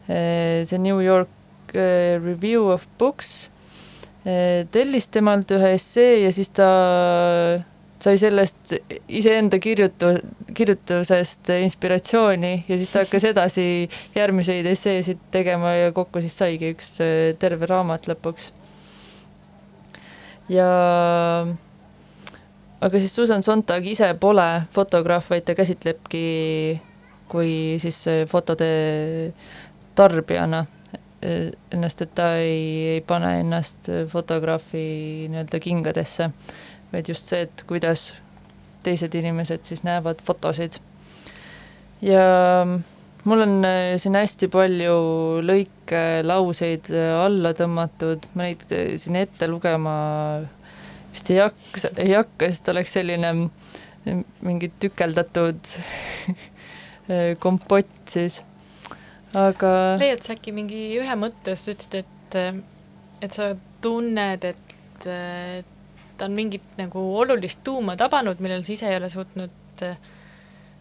[0.10, 1.30] see New York
[1.76, 3.50] äh, Review of Books,
[4.26, 6.70] äh, tellis temalt ühe essee ja siis ta
[8.00, 8.74] sai sellest
[9.08, 10.20] iseenda kirjutu-,
[10.56, 13.66] kirjutusest inspiratsiooni ja siis ta hakkas edasi
[14.16, 18.52] järgmiseid esseesid tegema ja kokku siis saigi üks äh, terve raamat lõpuks.
[20.50, 20.70] ja
[22.82, 26.26] aga siis Susan Sontag ise pole fotograaf, vaid ta käsitlebki
[27.30, 28.70] kui siis fotode
[29.96, 30.64] tarbijana
[31.22, 34.84] eh, ennast, et ta ei, ei pane ennast fotograafi
[35.30, 36.32] nii-öelda kingadesse,
[36.94, 38.14] vaid just see, et kuidas
[38.84, 40.80] teised inimesed siis näevad fotosid.
[42.02, 42.24] ja
[43.24, 44.96] mul on eh, siin hästi palju
[45.46, 49.96] lõike, lauseid alla tõmmatud, ma neid eh, siin ette lugema
[51.12, 53.34] vist ei hakka, ei hakka, sest oleks selline
[54.46, 55.74] mingi tükeldatud
[57.44, 58.40] kompott siis,
[59.38, 59.74] aga.
[60.02, 62.40] leiad sa äkki mingi ühe mõtte, sa ütlesid, et,
[63.26, 63.52] et sa
[63.84, 65.10] tunned, et
[66.20, 69.86] ta on mingit nagu olulist tuuma tabanud, millele sa ise ei ole suutnud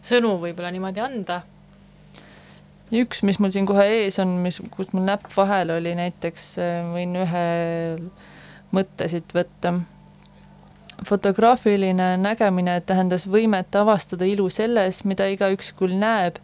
[0.03, 1.41] sõnu võib-olla niimoodi anda
[2.95, 6.51] üks, mis mul siin kohe ees on, mis, kus mul näpp vahel oli näiteks,
[6.93, 7.45] võin ühe
[8.75, 9.75] mõtte siit võtta
[11.07, 16.41] fotograafiline nägemine tähendas võimet avastada ilu selles, mida igaüks küll näeb,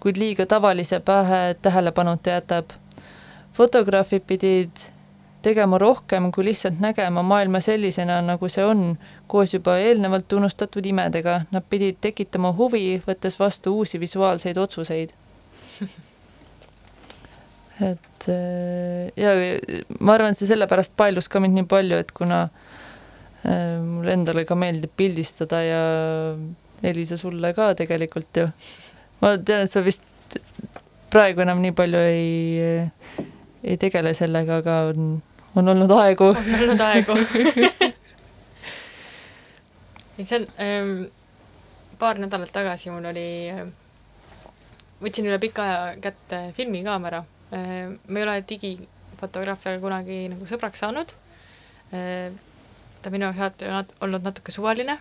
[0.00, 2.72] kuid liiga tavalise pähe tähelepanuta jätab.
[3.52, 4.70] fotograafid pidid
[5.42, 8.98] tegema rohkem kui lihtsalt nägema maailma sellisena, nagu see on,
[9.30, 15.14] koos juba eelnevalt unustatud imedega, nad pidid tekitama huvi, võttes vastu uusi visuaalseid otsuseid
[17.90, 18.26] et
[19.16, 19.30] ja
[19.98, 22.50] ma arvan, et see sellepärast paelus ka mind nii palju, et kuna äh,
[23.40, 25.80] Äh, mulle endale ka meeldib pildistada ja
[26.84, 28.48] Elisa, sulle ka tegelikult ju.
[29.22, 30.04] ma tean, et sa vist
[31.12, 32.84] praegu enam nii palju ei,
[33.64, 35.08] ei tegele sellega, aga on,
[35.56, 36.24] on olnud aegu.
[36.24, 37.12] on olnud aegu
[40.18, 41.04] ei, see on ähm,,
[41.98, 43.66] paar nädalat tagasi mul oli äh,,
[45.02, 47.88] võtsin üle pika aja kätte filmikaamera äh,.
[48.08, 51.08] ma ei ole digifotograafiaga kunagi nagu sõbraks saanud
[53.02, 54.98] ta minu jaoks alati on olnud natuke suvaline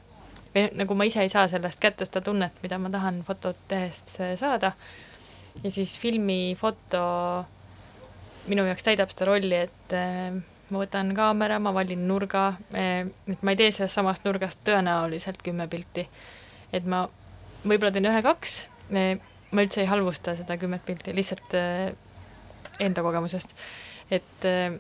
[0.56, 4.02] või nagu ma ise ei saa sellest kätte seda tunnet, mida ma tahan fotot tehes
[4.40, 4.72] saada.
[5.64, 7.46] ja siis filmifoto
[8.48, 10.32] minu jaoks täidab seda rolli, et äh,
[10.70, 15.68] ma võtan kaamera, ma valin nurga, et ma ei tee sellest samast nurgast tõenäoliselt kümme
[15.70, 16.08] pilti.
[16.74, 17.08] et ma
[17.64, 18.60] võib-olla teen ühe-kaks,
[18.94, 21.90] ma üldse ei halvusta seda kümmet pilti, lihtsalt äh,
[22.80, 23.56] enda kogemusest,
[24.14, 24.78] et äh,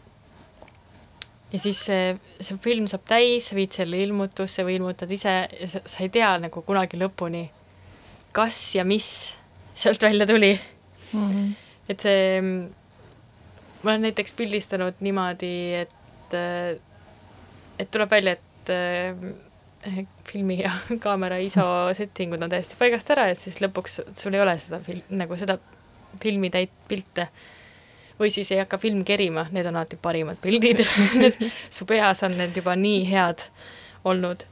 [1.50, 5.70] ja siis see, see film saab täis, sa viid selle ilmutusse või ilmutad ise ja
[5.70, 7.48] sa, sa ei tea nagu kunagi lõpuni,
[8.36, 9.10] kas ja mis
[9.74, 11.30] sealt välja tuli mm.
[11.32, 11.50] -hmm.
[11.90, 12.42] et see,
[13.84, 15.54] ma olen näiteks pildistanud niimoodi,
[15.84, 16.36] et,
[17.80, 19.94] et tuleb välja, et äh,
[20.28, 20.72] filmi ja
[21.06, 21.64] kaamera ISO
[21.98, 25.60] settingud on täiesti paigast ära ja siis lõpuks sul ei ole seda fil-, nagu seda
[26.24, 27.30] filmitäit pilte.
[28.20, 30.82] Või siis ei hakka film kerima, need on alati parimad pildid.
[31.22, 31.38] Need,
[31.72, 33.46] su peas on need juba nii head
[34.04, 34.44] olnud.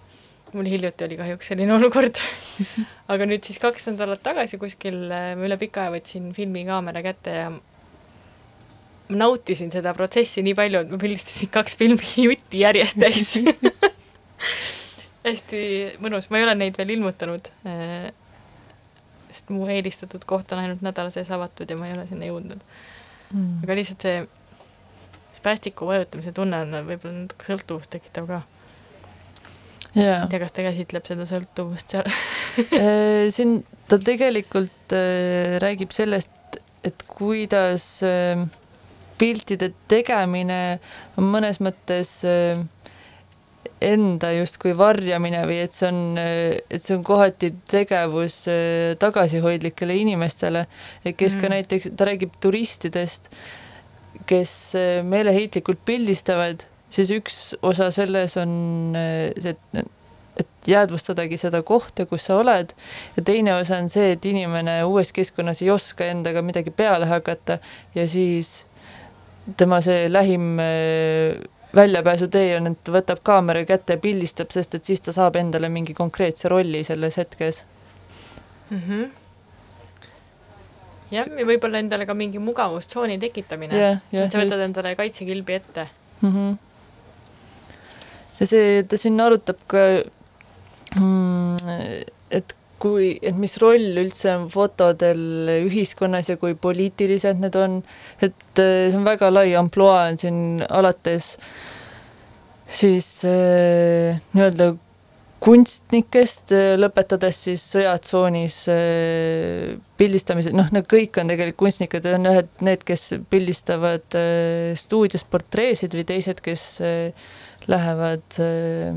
[0.56, 2.22] mul hiljuti oli kahjuks selline olukord.
[3.12, 7.50] Aga nüüd siis kaks nädalat tagasi kuskil ma üle pika aja võtsin filmikaamera kätte ja
[9.10, 13.36] nautisin seda protsessi nii palju, et ma pildistasin kaks filmi jutti järjest täis
[15.28, 15.60] hästi
[16.04, 18.10] mõnus, ma ei ole neid veel ilmutanud äh,
[19.30, 22.64] sest mu eelistatud koht on ainult nädala sees avatud ja ma ei ole sinna jõudnud.
[23.34, 23.64] Mm..
[23.66, 24.22] aga lihtsalt see,
[25.36, 28.44] see päästiku vajutamise tunne on võib-olla natuke sõltuvust tekitav ka.
[29.98, 30.24] Yeah..
[30.24, 32.12] ei tea, kas ta käsitleb seda sõltuvust seal.
[32.58, 38.48] Äh, siin ta tegelikult äh, räägib sellest, et kuidas äh,
[39.20, 40.80] piltide tegemine
[41.18, 42.60] on mõnes mõttes äh,
[43.84, 50.66] enda justkui varjamine või et see on, et see on kohati tegevus äh, tagasihoidlikele inimestele,
[51.06, 51.42] kes mm.
[51.42, 53.30] ka näiteks, ta räägib turistidest,
[54.30, 58.58] kes äh, meeleheitlikult pildistavad, siis üks osa selles on
[58.96, 59.94] see, et
[60.38, 62.74] et jäädvustadagi seda kohta, kus sa oled
[63.16, 67.58] ja teine osa on see, et inimene uues keskkonnas ei oska endaga midagi peale hakata
[67.96, 68.68] ja siis
[69.56, 71.38] tema see lähim äh,
[71.76, 75.96] väljapääsutee on, et võtab kaamera kätte ja pildistab, sest et siis ta saab endale mingi
[75.98, 77.64] konkreetse rolli selles hetkes
[78.70, 78.82] mm.
[78.88, 79.10] -hmm.
[81.12, 84.00] jah, ja võib-olla endale ka mingi mugavustsooni tekitamine yeah,.
[84.14, 84.70] Yeah, et sa võtad just.
[84.70, 85.88] endale kaitsekilbi ette
[86.22, 86.32] mm.
[86.32, 86.58] -hmm.
[88.40, 89.88] ja see, ta siin arutab ka
[90.96, 91.58] mm,,
[92.32, 92.56] et
[92.88, 97.80] kui, et mis roll üldse on fotodel ühiskonnas ja kui poliitilised need on,
[98.22, 101.36] et äh, see on väga lai ampluaa on siin alates
[102.68, 104.74] siis äh, nii-öelda
[105.44, 112.50] kunstnikest, äh, lõpetades siis sõjatsoonis äh, pildistamised, noh, need kõik on tegelikult kunstnikud, on ühed
[112.66, 114.22] need, kes pildistavad
[114.80, 117.28] stuudios portreesid või teised, kes äh,
[117.68, 118.96] lähevad äh,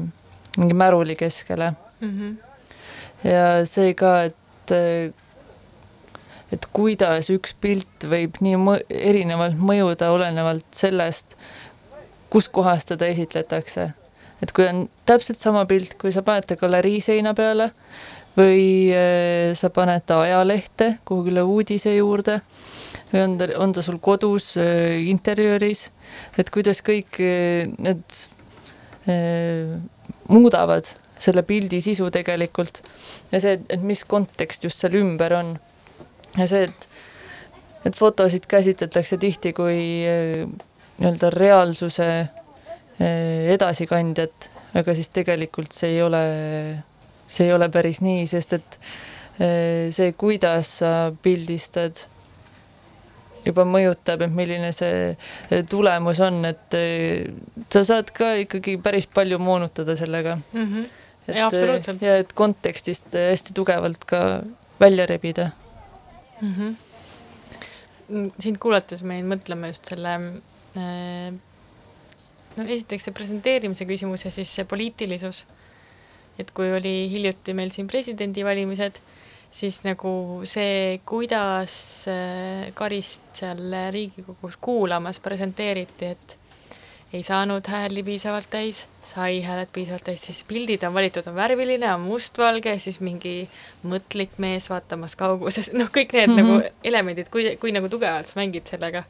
[0.58, 1.74] mingi märuli keskele.
[2.00, 2.14] Mm.
[2.18, 2.49] -hmm
[3.24, 4.36] ja see ka, et
[6.50, 11.36] et kuidas üks pilt võib nii mõ erinevalt mõjuda, olenevalt sellest,
[12.30, 13.92] kus kohas teda esitletakse.
[14.40, 17.70] et kui on täpselt sama pilt, kui sa paned ta galerii seina peale
[18.38, 22.40] või äh, sa paned ta ajalehte kuhugile uudise juurde
[23.12, 25.88] või on ta, on ta sul kodus äh, interjööris,
[26.38, 28.20] et kuidas kõik äh, need
[29.10, 29.76] äh,
[30.30, 30.88] muudavad
[31.20, 32.82] selle pildi sisu tegelikult
[33.32, 35.54] ja see, et mis kontekst just seal ümber on.
[36.38, 36.86] ja see, et,
[37.88, 40.44] et fotosid käsitletakse tihti kui eh,
[41.00, 44.50] nii-öelda reaalsuse eh, edasikandjat,
[44.80, 46.22] aga siis tegelikult see ei ole,
[47.26, 48.78] see ei ole päris nii, sest et
[49.40, 52.06] eh, see, kuidas sa pildistad,
[53.44, 56.76] juba mõjutab, et milline see tulemus on, et
[57.72, 60.64] sa saad ka ikkagi päris palju moonutada sellega mm.
[60.64, 64.42] -hmm et, ja, et kontekstist hästi tugevalt ka
[64.80, 65.50] välja rebida
[66.40, 66.50] mhm.
[66.50, 66.76] mm.
[68.08, 68.32] -hmm.
[68.38, 70.14] sind kuulates me jäin mõtlema just selle
[70.76, 71.32] äh,
[72.56, 75.44] no esiteks see presenteerimise küsimus ja siis see poliitilisus.
[76.40, 78.96] et kui oli hiljuti meil siin presidendivalimised,
[79.52, 81.74] siis nagu see, kuidas
[82.08, 83.60] äh, Karist seal
[83.92, 86.36] Riigikogus kuulamas presenteeriti, et
[87.12, 91.94] ei saanud hääli piisavalt täis, sai hääled piisavalt täis, siis pildid on valitud, on värviline,
[91.94, 93.48] on mustvalge, siis mingi
[93.82, 96.60] mõtlik mees vaatamas kauguses, noh, kõik need mm -hmm.
[96.60, 99.04] nagu elemendid, kui, kui nagu tugevalt sa mängid sellega.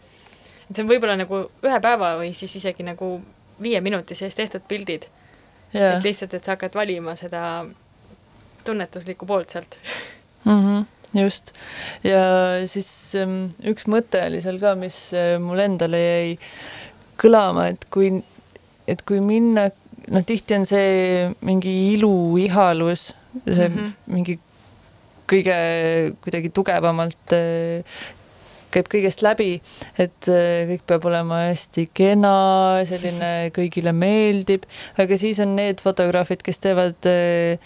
[0.70, 3.20] et see on võib-olla nagu ühe päeva või siis isegi nagu
[3.62, 5.04] viie minuti sees tehtud pildid
[5.74, 5.96] yeah..
[5.96, 7.66] et lihtsalt, et sa hakkad valima seda
[8.64, 9.76] tunnetuslikku poolt sealt
[10.44, 10.64] mm.
[10.64, 11.52] -hmm just,
[12.04, 12.22] ja
[12.70, 12.88] siis
[13.18, 16.36] um, üks mõte oli seal ka, mis uh, mul endale jäi
[17.20, 18.12] kõlama, et kui
[18.90, 19.68] et kui minna,
[20.10, 23.10] noh, tihti on see mingi iluihalus,
[23.46, 23.76] see mm.
[23.76, 23.92] -hmm.
[24.14, 24.38] mingi
[25.30, 25.58] kõige
[26.24, 27.84] kuidagi tugevamalt äh,
[28.74, 29.60] käib kõigest läbi,
[29.98, 32.34] et äh, kõik peab olema hästi kena,
[32.88, 34.66] selline kõigile meeldib,
[34.98, 37.58] aga siis on need fotograafid, kes teevad äh,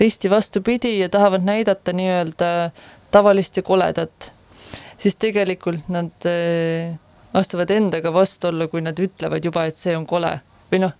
[0.00, 2.50] risti vastupidi ja tahavad näidata nii-öelda
[3.10, 4.30] tavalist ja koledat,
[4.98, 6.94] siis tegelikult nad äh,
[7.36, 10.38] astuvad endaga vastuollu, kui nad ütlevad juba, et see on kole.
[10.70, 10.92] või noh,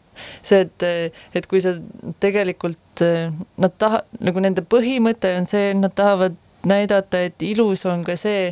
[0.42, 0.84] see, et,
[1.38, 1.76] et kui sa
[2.22, 3.02] tegelikult,
[3.62, 6.34] nad taha-, nagu nende põhimõte on see, nad tahavad
[6.66, 8.50] näidata, et ilus on ka see,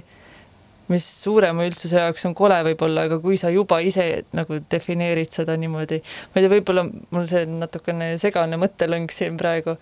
[0.89, 4.07] mis suurema üldsuse jaoks on kole võib-olla, aga kui sa juba ise
[4.37, 5.99] nagu defineerid seda niimoodi,
[6.31, 9.76] ma ei tea, võib-olla mul see natukene segane mõttelõng siin praegu,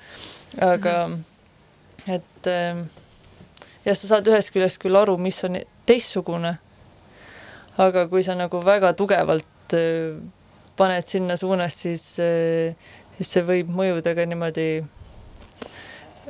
[0.65, 0.97] aga
[2.11, 6.57] et jah, sa saad ühest küljest küll aru, mis on teistsugune,
[7.77, 10.17] aga kui sa nagu väga tugevalt äh,
[10.77, 12.77] paned sinna suunas, siis äh,,
[13.17, 14.69] siis see võib mõjuda ka niimoodi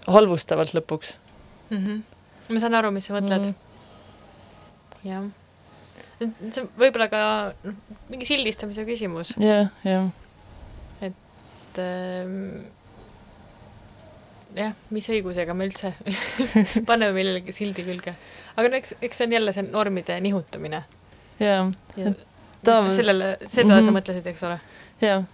[0.06, 1.16] halvustavalt lõpuks
[1.70, 1.78] mm.
[1.78, 2.02] -hmm.
[2.54, 3.48] ma saan aru, mis sa mõtled mm.
[3.48, 3.54] mm.
[5.02, 5.10] -hmm.
[5.10, 5.26] jah.
[6.50, 7.20] see on võib-olla ka
[7.64, 7.74] noh,
[8.10, 10.10] mingi sildistamise küsimus, jah, jah,
[11.02, 12.66] et ähm,
[14.56, 15.92] jah, mis õigusega me üldse
[16.88, 18.14] paneme millelegi sildi külge.
[18.56, 20.84] aga no eks, eks see on jälle see normide nihutamine
[21.40, 22.12] jah, ja
[22.64, 23.84] ta- sellele, seda mm -hmm.
[23.84, 23.96] sa Mhm.
[23.98, 24.60] mõtlesid, eks ole?
[25.00, 25.24] jah,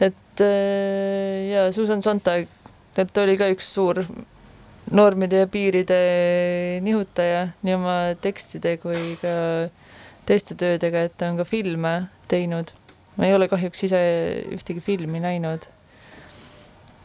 [0.00, 2.46] et äh, ja Susan Sontag,
[2.96, 4.04] et oli ka üks suur
[4.90, 9.68] normide ja piiride nihutaja nii oma tekstide kui ka
[10.26, 12.70] teiste töödega, et ta on ka filme teinud.
[13.16, 14.00] ma ei ole kahjuks ise
[14.52, 15.66] ühtegi filmi näinud.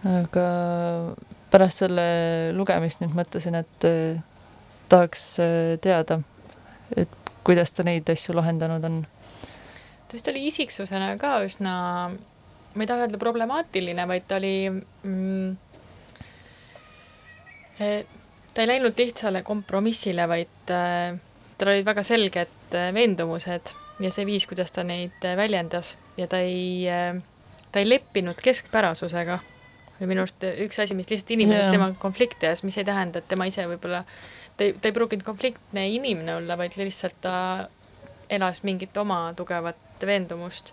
[0.06, 1.16] aga
[1.52, 4.22] pärast selle lugemist nüüd mõtlesin, et äh,
[4.90, 6.22] tahaks äh, teada,
[6.98, 9.02] et kuidas ta neid asju lahendanud on.
[10.08, 11.74] ta vist oli isiksusena ka üsna,
[12.76, 15.58] ma ei taha öelda problemaatiline, vaid ta oli mm,,
[18.54, 21.18] ta ei läinud lihtsale kompromissile, vaid äh,
[21.58, 26.28] tal olid väga selged äh, veendumused ja see viis, kuidas ta neid äh, väljendas ja
[26.30, 27.22] ta ei äh,,
[27.72, 29.40] ta ei leppinud keskpärasusega.
[30.02, 31.74] minu arust üks asi, mis lihtsalt inimesed yeah.
[31.76, 34.00] temaga konflikti ajas, mis ei tähenda, et tema ise võib-olla,
[34.58, 37.68] ta ei, ta ei pruukinud konfliktne inimene olla, vaid lihtsalt ta
[38.30, 39.76] elas mingit oma tugevat
[40.06, 40.72] veendumust.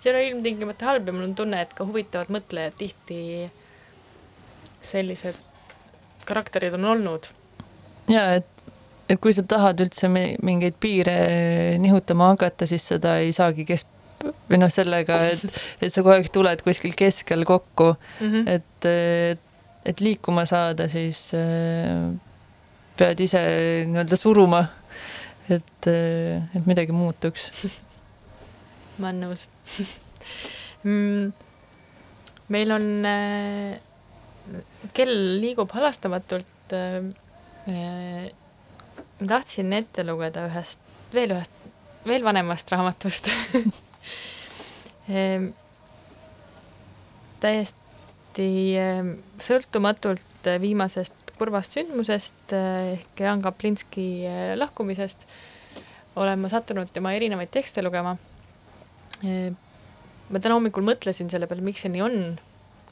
[0.00, 3.50] see ei ole ilmtingimata halb ja mul on tunne, et ka huvitavad mõtlejad tihti
[4.82, 5.36] sellised
[6.28, 7.28] karakterid on olnud.
[8.08, 8.46] ja et,
[9.08, 11.16] et kui sa tahad üldse mi- mingeid piire
[11.82, 13.86] nihutama hakata, siis seda ei saagi kes-
[14.50, 15.44] või noh, sellega, et,
[15.80, 18.48] et sa kogu aeg tuled kuskil keskel kokku, Mm -hmm.
[18.48, 19.38] et,
[19.84, 22.10] et liikuma saada, siis äh,
[23.00, 23.40] pead ise
[23.88, 24.64] nii-öelda suruma,
[25.48, 27.48] et, et midagi muutuks.
[29.00, 29.46] ma olen nõus
[30.84, 31.30] mm,.
[32.52, 33.78] meil on äh,,
[34.96, 36.76] kell liigub halastamatult
[39.20, 40.80] ma tahtsin ette lugeda ühest,
[41.14, 41.52] veel ühest,
[42.08, 43.28] veel vanemast raamatust
[47.44, 48.48] täiesti
[49.44, 55.26] sõltumatult viimasest kurvast sündmusest äh, ehk Jan Kaplinski äh, lahkumisest
[56.20, 58.18] olen ma sattunud tema erinevaid tekste lugema
[60.30, 62.20] ma täna hommikul mõtlesin selle peale, miks see nii on.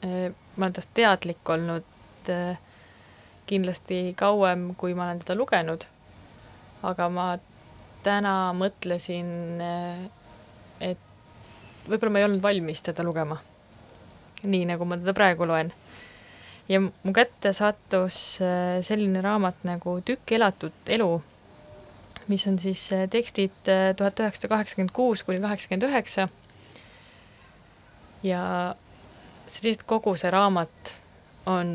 [0.01, 2.59] ma olen tast teadlik olnud eh,
[3.49, 5.85] kindlasti kauem, kui ma olen teda lugenud.
[6.83, 7.27] aga ma
[8.03, 9.59] täna mõtlesin,
[10.79, 13.39] et võib-olla ma ei olnud valmis teda lugema.
[14.43, 15.73] nii nagu ma teda praegu loen.
[16.69, 21.09] Ja mu kätte sattus eh, selline raamat nagu Tükk elatud elu
[22.29, 26.27] mis on siis eh, tekstid eh, tuhat üheksasada kaheksakümmend kuus kuni kaheksakümmend üheksa.
[28.23, 28.41] ja
[29.47, 30.95] see lihtsalt kogu see raamat
[31.49, 31.69] on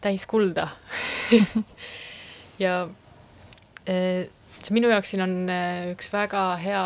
[0.00, 0.68] täis kulda.
[2.64, 2.86] ja
[3.84, 5.34] see minu jaoks siin on
[5.92, 6.84] üks väga hea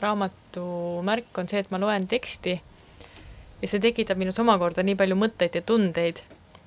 [0.00, 0.64] raamatu
[1.06, 5.60] märk on see, et ma loen teksti ja see tekitab minus omakorda nii palju mõtteid
[5.60, 6.24] ja tundeid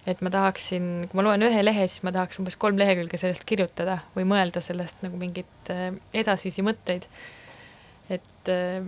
[0.08, 3.46] et ma tahaksin, kui ma loen ühe lehe, siis ma tahaks umbes kolm lehekülge sellest
[3.50, 5.92] kirjutada või mõelda sellest nagu mingeid äh,
[6.24, 7.06] edasisi mõtteid.
[8.10, 8.88] et äh,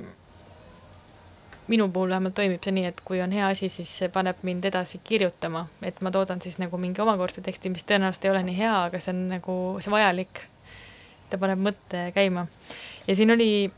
[1.67, 4.65] minu puhul vähemalt toimib see nii, et kui on hea asi, siis see paneb mind
[4.67, 8.57] edasi kirjutama, et ma toodan siis nagu mingi omakorda teksti, mis tõenäoliselt ei ole nii
[8.57, 10.47] hea, aga see on nagu, see vajalik.
[11.29, 12.47] ta paneb mõtte käima.
[13.07, 13.71] ja siin oli,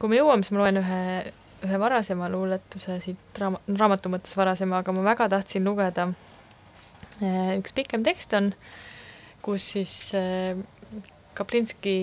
[0.00, 1.00] kui me jõuame, siis ma loen ühe,
[1.64, 6.12] ühe varasema luuletuse siit raama-, raamatu mõttes varasema, aga ma väga tahtsin lugeda
[7.22, 8.52] üks pikem tekst on,
[9.44, 10.56] kus siis eh,
[11.34, 11.96] Kaplinski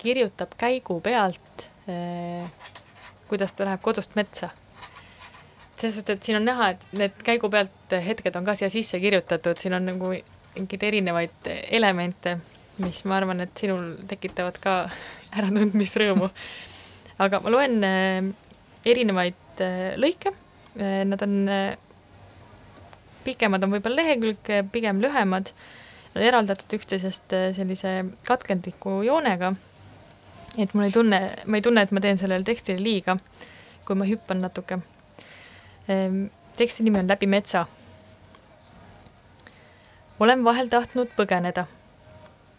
[0.00, 2.46] kirjutab käigu pealt eh,
[3.30, 4.50] kuidas ta läheb kodust metsa.
[5.80, 8.98] selles suhtes, et siin on näha, et need käigu pealt hetked on ka siia sisse
[9.00, 10.10] kirjutatud, siin on nagu
[10.54, 12.34] mingeid erinevaid elemente,
[12.84, 14.74] mis ma arvan, et sinul tekitavad ka
[15.38, 16.28] äratundmisrõõmu.
[17.20, 18.28] aga ma loen äh,
[18.84, 20.34] erinevaid äh, lõike,
[20.80, 21.48] nad on
[23.24, 25.52] pikemad on võib-olla lehekülg, pigem lühemad,
[26.14, 27.92] eraldatud üksteisest sellise
[28.26, 29.54] katkendliku joonega
[30.58, 33.16] et mul ei tunne, ma ei tunne, et ma teen sellele tekstile liiga,
[33.86, 34.80] kui ma hüppan natuke.
[35.88, 36.24] Ehm,
[36.58, 37.66] teksti nimi on Läbi metsa.
[40.20, 41.64] olen vahel tahtnud põgeneda,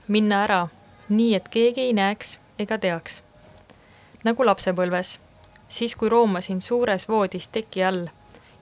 [0.07, 0.67] minna ära,
[1.09, 3.23] nii et keegi ei näeks ega teaks.
[4.23, 5.19] nagu lapsepõlves,
[5.69, 8.07] siis kui roomasin suures voodis teki all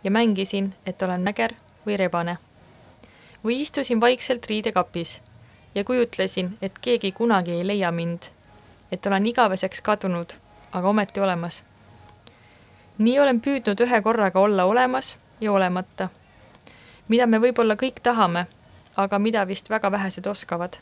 [0.04, 1.56] ja mängisin, et olen mäger
[1.90, 2.38] või rebane.
[3.44, 5.20] või istusin vaikselt riidekapis
[5.76, 8.30] ja kujutlesin, et keegi kunagi ei leia mind
[8.92, 10.34] et olen igaveseks kadunud,
[10.72, 11.64] aga ometi olemas.
[12.98, 16.10] nii olen püüdnud ühe korraga olla olemas ja olemata.
[17.08, 18.48] mida me võib-olla kõik tahame,
[18.96, 20.78] aga mida vist väga vähesed oskavad.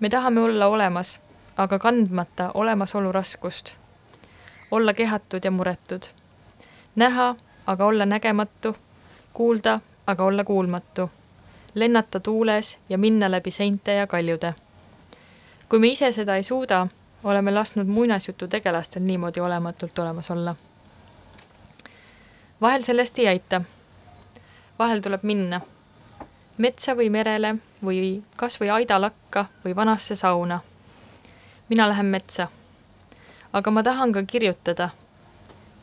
[0.00, 1.20] me tahame olla olemas,
[1.56, 3.76] aga kandmata olemasolu raskust.
[4.70, 6.02] olla kehatud ja muretud.
[6.96, 7.36] näha,
[7.66, 8.76] aga olla nägematu.
[9.36, 11.10] Kuulda, aga olla kuulmatu.
[11.74, 14.54] lennata tuules ja minna läbi seinte ja kaljude
[15.68, 16.86] kui me ise seda ei suuda,
[17.24, 20.56] oleme lasknud muinasjutu tegelastel niimoodi olematult olemas olla.
[22.60, 23.62] vahel sellest ei aita.
[24.78, 25.60] vahel tuleb minna
[26.58, 30.60] metsa või merele või kas või aidalakka või vanasse sauna.
[31.68, 32.48] mina lähen metsa.
[33.52, 34.90] aga ma tahan ka kirjutada.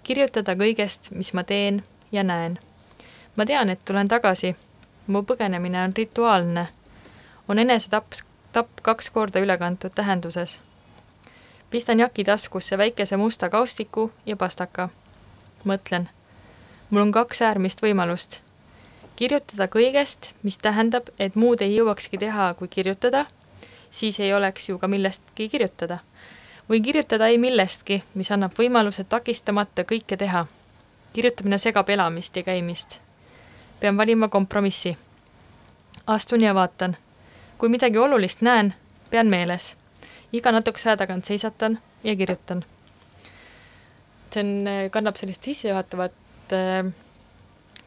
[0.03, 2.59] kirjutada kõigest, mis ma teen ja näen.
[3.37, 4.55] Ma tean, et tulen tagasi.
[5.07, 6.67] mu põgenemine on rituaalne.
[7.47, 8.13] on enesetapp
[8.53, 10.59] tapp kaks korda ülekantud tähenduses.
[11.69, 14.89] pistan jaki taskusse väikese musta kaustiku ja pastaka.
[15.65, 16.09] mõtlen,
[16.89, 18.39] mul on kaks äärmist võimalust.
[19.15, 23.25] kirjutada kõigest, mis tähendab, et muud ei jõuakski teha, kui kirjutada,
[23.91, 25.97] siis ei oleks ju ka millestki kirjutada.
[26.69, 30.45] või kirjutada ei millestki, mis annab võimaluse takistamata kõike teha.
[31.13, 33.02] kirjutamine segab elamist ja käimist.
[33.83, 34.97] Pean valima kompromissi.
[36.07, 36.95] astun ja vaatan
[37.63, 38.73] kui midagi olulist näen,
[39.11, 39.77] pean meeles.
[40.33, 42.65] iga natukese aja tagant seisatan ja kirjutan.
[44.33, 46.13] see on, kannab sellist sissejuhatavat
[46.53, 46.91] äh,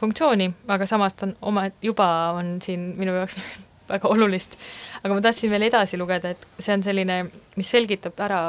[0.01, 3.37] funktsiooni, aga samas ta on oma, juba on siin minu jaoks
[3.93, 4.57] väga olulist.
[5.05, 7.19] aga ma tahtsin veel edasi lugeda, et see on selline,
[7.57, 8.41] mis selgitab ära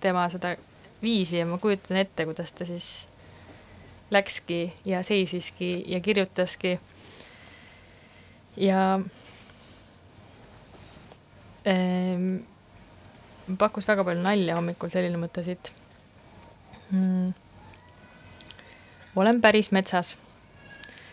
[0.00, 0.54] tema seda
[1.02, 3.08] viisi ja ma kujutan ette, kuidas ta siis
[4.10, 6.80] läkski ja seisiski ja kirjutaski.
[8.56, 9.00] ja
[11.64, 12.36] ehm,
[13.58, 15.72] pakkus väga palju nalja hommikul selline mõte siit
[16.90, 17.34] mm..
[19.16, 20.16] olen päris metsas.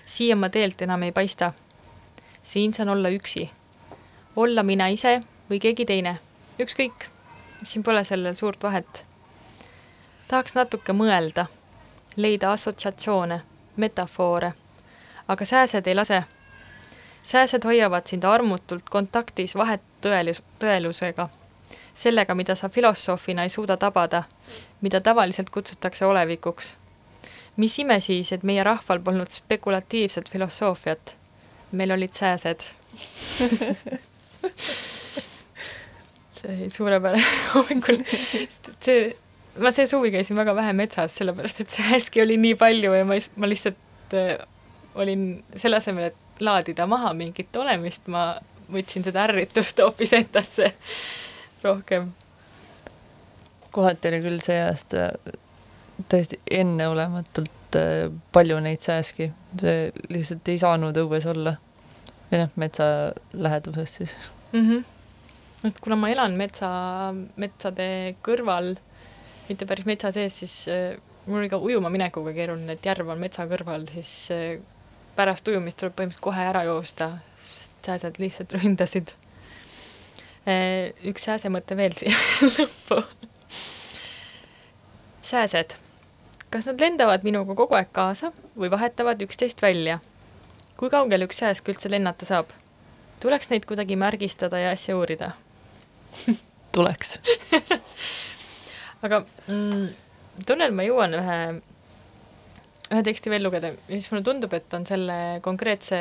[0.06, 1.54] siia ma teelt enam ei paista.
[2.44, 3.50] siin saan olla üksi.
[4.36, 6.18] olla mina ise või keegi teine,
[6.60, 7.06] ükskõik,
[7.64, 9.06] siin pole sellel suurt vahet.
[10.28, 11.46] tahaks natuke mõelda,
[12.16, 13.42] leida assotsiatsioone,
[13.76, 14.54] metafoore,
[15.28, 16.24] aga sääsed ei lase.
[17.24, 21.30] Sääsed hoiavad sind armutult kontaktis vahet tõelus, tõelusega,
[21.94, 24.24] sellega, mida sa filosoofina ei suuda tabada,
[24.82, 26.76] mida tavaliselt kutsutakse olevikuks.
[27.58, 31.16] mis ime siis, et meie rahval polnud spekulatiivset filosoofiat.
[31.72, 32.60] meil olid sääsed.
[36.36, 37.98] See oli suurepärane hommikul,
[38.80, 39.18] see,
[39.60, 43.18] ma see suvi käisin väga vähe metsas, sellepärast et sääski oli nii palju ja ma,
[43.36, 44.36] ma lihtsalt äh,
[44.96, 48.36] olin selle asemel, et laadida maha mingit olemist, ma
[48.72, 50.72] võtsin seda ärritust hoopis endasse
[51.66, 52.12] rohkem.
[53.76, 55.10] kohati oli küll see aasta
[56.12, 59.30] täiesti enneolematult äh, palju neid sääski,
[59.62, 61.56] see lihtsalt ei saanud õues olla.
[62.32, 62.86] või noh, metsa
[63.34, 64.16] läheduses siis
[64.52, 64.62] mm.
[64.70, 64.84] -hmm.
[65.70, 66.70] et kuna ma elan metsa,
[67.36, 68.76] metsade kõrval,
[69.50, 73.22] mitte päris metsa sees, siis äh, mul oli ka ujuma minekuga keeruline, et järv on
[73.22, 74.58] metsa kõrval, siis äh,
[75.16, 77.12] pärast ujumist tuleb põhimõtteliselt kohe ära joosta,
[77.86, 79.14] sääsed lihtsalt ründasid.
[80.46, 82.18] Eh, üks sääse mõte veel siia
[82.58, 83.02] lõppu.
[85.26, 85.74] sääsed,
[86.54, 90.00] kas nad lendavad minuga kogu aeg kaasa või vahetavad üksteist välja?
[90.78, 92.52] kui kaugel üks sääsk üldse lennata saab?
[93.24, 95.32] tuleks neid kuidagi märgistada ja asja uurida
[96.76, 97.18] tuleks
[99.04, 99.88] aga mm,
[100.48, 101.40] tunnen, ma jõuan ühe
[102.86, 105.98] ühe teksti veel lugeda, mis mulle tundub, et on selle konkreetse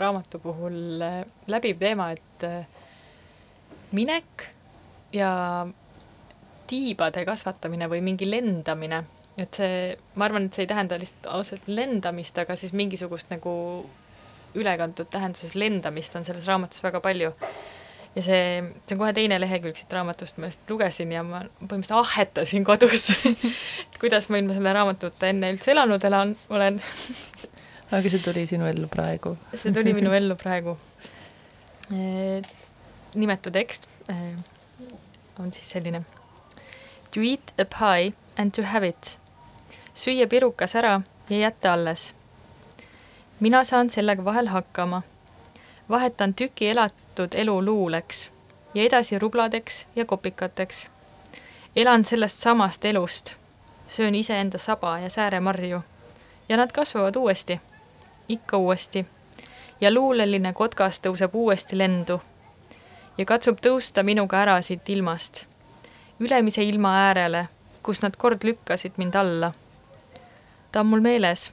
[0.00, 2.64] raamatu puhul äh, läbiv teema, et äh,
[3.94, 4.48] minek
[5.14, 5.30] ja
[6.70, 9.04] tiibade kasvatamine või mingi lendamine,
[9.40, 13.52] et see, ma arvan, et see ei tähenda lihtsalt ausalt lendamist, aga siis mingisugust nagu
[14.58, 17.30] ülekantud tähenduses lendamist on selles raamatus väga palju
[18.16, 21.98] ja see, see on kohe teine lehekülg siit raamatust, ma just lugesin ja ma põhimõtteliselt
[22.00, 26.80] ahhetasin kodus et kuidas ma ilma selle raamatuta enne üldse elanud elan, olen.
[27.90, 29.36] aga see tuli sinu ellu praegu.
[29.54, 30.76] see tuli minu ellu praegu.
[33.14, 34.34] nimetu tekst eh,
[35.38, 36.04] on siis selline.
[37.14, 39.18] To eat a pie and to have it.
[39.94, 41.00] süüa pirukas ära
[41.30, 42.12] ja jätta alles.
[43.40, 45.02] mina saan sellega vahel hakkama.
[45.88, 46.74] vahetan tüki
[47.20, 48.30] elatud elu luuleks
[48.74, 50.88] ja edasi rubladeks ja kopikateks.
[51.76, 53.34] elan sellest samast elust,
[53.88, 55.80] söön iseenda saba ja sääremarju
[56.48, 57.60] ja nad kasvavad uuesti,
[58.28, 59.06] ikka uuesti
[59.80, 62.20] ja luuleline kotkas tõuseb uuesti lendu
[63.18, 65.44] ja katsub tõusta minuga ära siit ilmast,
[66.20, 67.48] ülemise ilma äärele,
[67.82, 69.52] kus nad kord lükkasid mind alla.
[70.72, 71.52] ta on mul meeles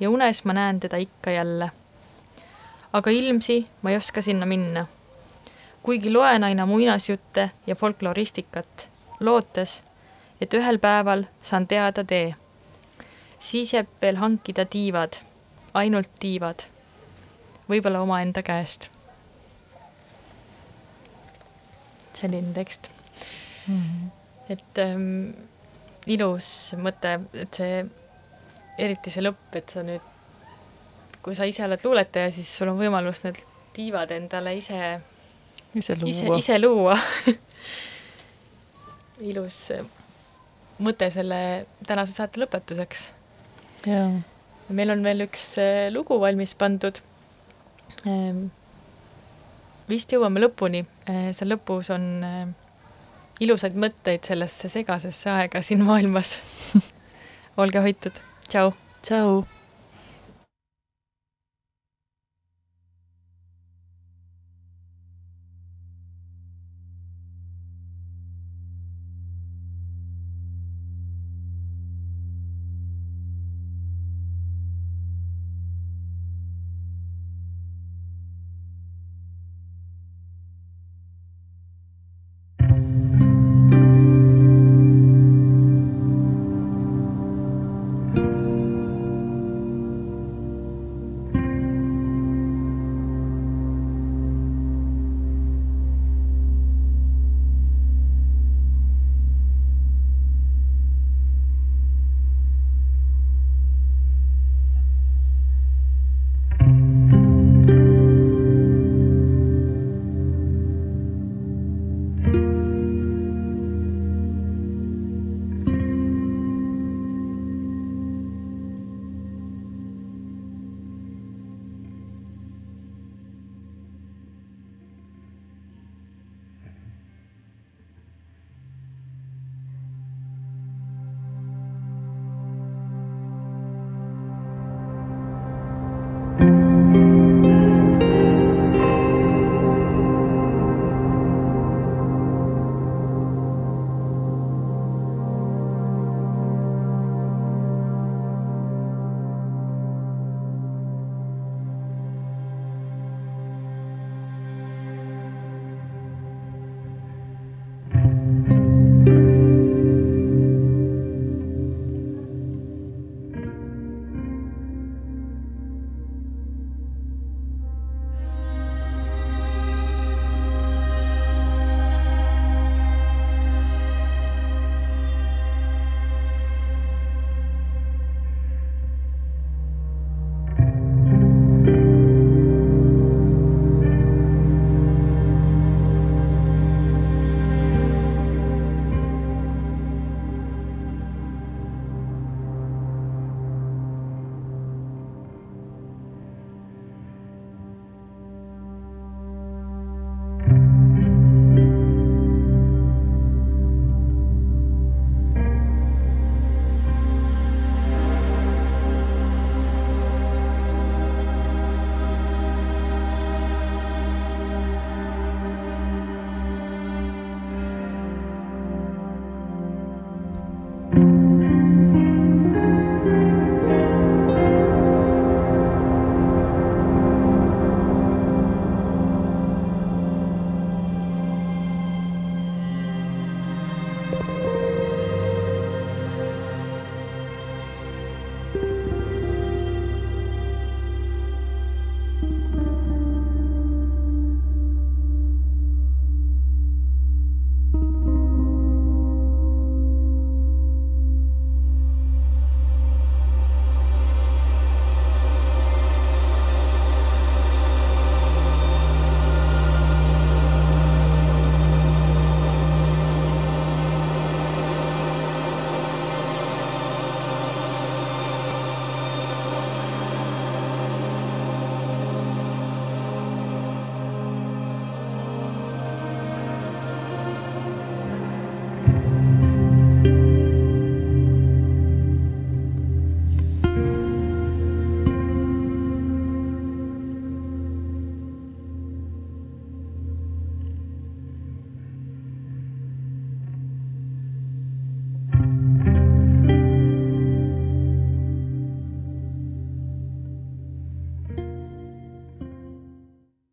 [0.00, 1.70] ja unes ma näen teda ikka jälle.
[2.92, 4.86] aga ilmsi ma ei oska sinna minna.
[5.82, 8.88] Kuigi loen aina muinasjutte ja folkloristikat,
[9.20, 9.82] lootes,
[10.40, 12.34] et ühel päeval saan teada tee.
[13.38, 15.20] siis jääb veel hankida tiivad,
[15.74, 16.66] ainult tiivad
[17.68, 18.90] võib-olla omaenda käest.
[22.18, 22.88] selline tekst,
[24.50, 25.30] et ähm,
[26.10, 26.48] ilus
[26.82, 27.84] mõte, et see,
[28.74, 30.02] eriti see lõpp, et sa nüüd,
[31.22, 33.38] kui sa ise oled luuletaja, siis sul on võimalus need
[33.76, 34.80] tiivad endale ise,
[35.74, 36.38] ise ise, luua.
[36.38, 36.96] ise luua.
[39.20, 39.84] ilus äh,
[40.78, 41.40] mõte selle
[41.86, 43.08] tänase saate lõpetuseks
[44.68, 47.00] meil on veel üks äh, lugu valmis pandud.
[49.88, 52.48] vist jõuame lõpuni, seal lõpus on äh,
[53.40, 56.36] ilusaid mõtteid sellesse segasesse aega siin maailmas.
[57.60, 58.74] olge hoitud, tšau.
[59.02, 59.57] tšau